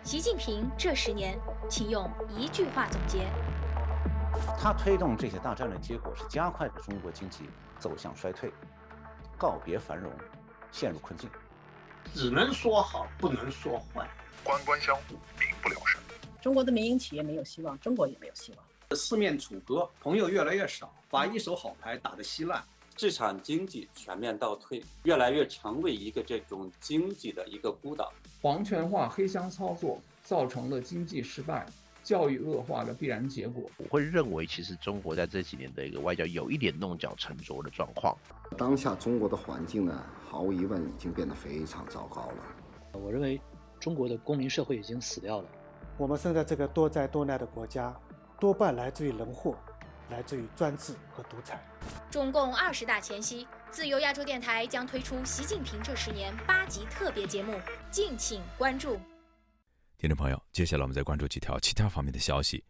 [0.04, 1.39] 习近平这十年，
[1.70, 3.30] 请用一句话总结。
[4.60, 7.46] 他推动这些大战略结果是加快了中国经济
[7.80, 8.52] 走向衰退，
[9.38, 10.12] 告别繁荣，
[10.74, 11.30] 陷入困境。
[12.14, 14.08] 只能说好，不能说坏。
[14.43, 15.99] 官官相护，民不聊生。
[16.41, 18.95] 中国的民营企业没有希望，中国也没有希望。
[18.95, 22.64] 四面楚歌，朋友越来越少，把一手好牌打得稀烂。
[22.97, 28.14] 市场经济全面倒退，越来越成为一个这种经济的一个孤岛。
[28.41, 31.66] 皇权化、黑箱操作造成了经济失败、
[32.06, 33.70] 教育恶化的必然结果。
[33.76, 38.18] 我会认为，其实中国在这几年的一个外交有一点弄巧成拙的状况。
[38.58, 42.45] 当下中国的环境呢，毫无疑问已经变得非常糟糕了。
[42.93, 43.41] 我认为。
[43.78, 45.49] 中国的公民社会已经死掉了。
[45.97, 47.93] 我们生在这个多灾多难的国家，
[48.39, 49.56] 多半来自于人祸，
[50.10, 51.62] 来自于专制和独裁。
[52.10, 57.53] 中共二十大前夕，自由亚洲电台将推出习近平这十年八集特别节目，
[57.91, 58.97] 敬请关注。
[60.06, 62.64] 听众朋友，接下来我们再关注几条其他方面的消息。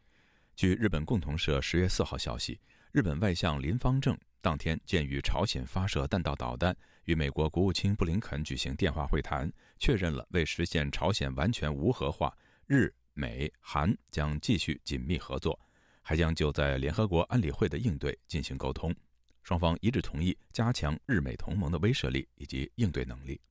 [0.55, 2.57] 据日本共同社十月四号消息，
[2.93, 6.73] 日本外相林方正当天鉴于朝鲜发射弹道导弹，
[7.03, 12.33] 与美国国务卿布林肯举行电话会谈，确认了为实现朝鲜完全无核化，
[12.67, 15.59] 日美韩将继续紧密合作，
[16.01, 18.95] 还将就在联合国安理会的应对进行沟通。
[19.43, 23.41] 双方一致同意加强日美同盟的威慑力以及应对能力。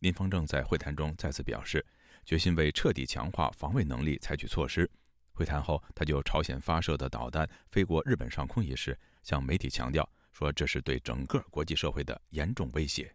[0.00, 1.82] 林方正在会谈中再次表示，
[2.24, 4.90] 决心为彻底强化防卫能力采取措施。
[5.32, 13.14] 会谈后，他就朝鲜发射的导弹飞过日本上空一事，向媒体强调说，这是对整个国际社会的严重威胁。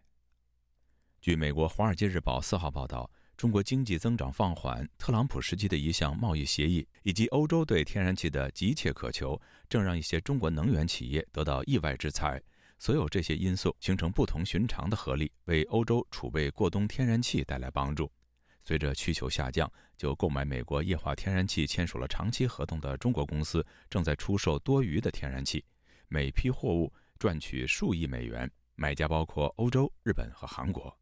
[1.20, 12.42] 据美国《华尔街日报》四号报道，中国经济增长放缓、特朗普时期的一项贸易协议，以及欧洲对天然气的急切渴求，正让一些中国能源企业得到意外之财。
[12.80, 18.10] 所有这些因素形成不同寻常的合力，为欧洲储备过冬天然气带来帮助。
[18.68, 25.64] 随着需求下降，就购买美国液化天然气签署了长期合同的中国公司正在出售多余的天然气，
[26.08, 30.94] 每批货物赚取数亿美元，买家包括欧洲、日本和韩国。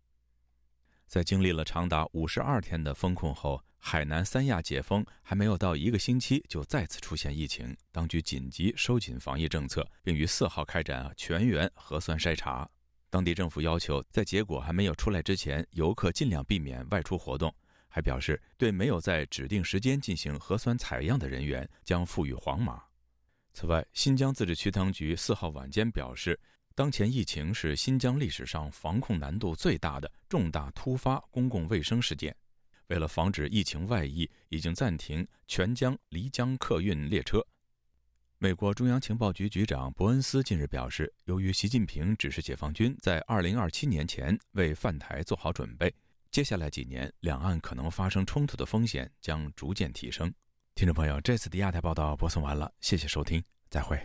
[1.08, 12.70] 在经历了长达五十二天的封控后，海南三亚解封还没有到一个星期，就再次出现疫情，当局紧急收紧防疫政策，并于四号开展全员核酸筛查。
[13.16, 17.50] 当地政府要求，在结果还没有出来之前，游客尽量避免外出活动。
[17.88, 22.82] 还表示，对没有在指定时间进行核酸采样的人员将赋予黄码。
[23.54, 26.38] 此外，新疆自治区当局四号晚间表示，
[26.74, 32.36] 当前疫情是新疆历史上防控难度最大的重大突发公共卫生事件。
[32.88, 37.42] 为了防止疫情外溢，已经暂停全疆离疆客运列车。
[38.38, 45.92] 美国中央情报局局长伯恩斯近日表示，由于习近平指示解放军在2027年前为犯台做好准备，
[46.30, 50.30] 接下来几年两岸可能发生冲突的风险将逐渐提升。
[50.74, 53.98] 听众朋友，这次的亚太报道播送完了，谢谢收听，再会。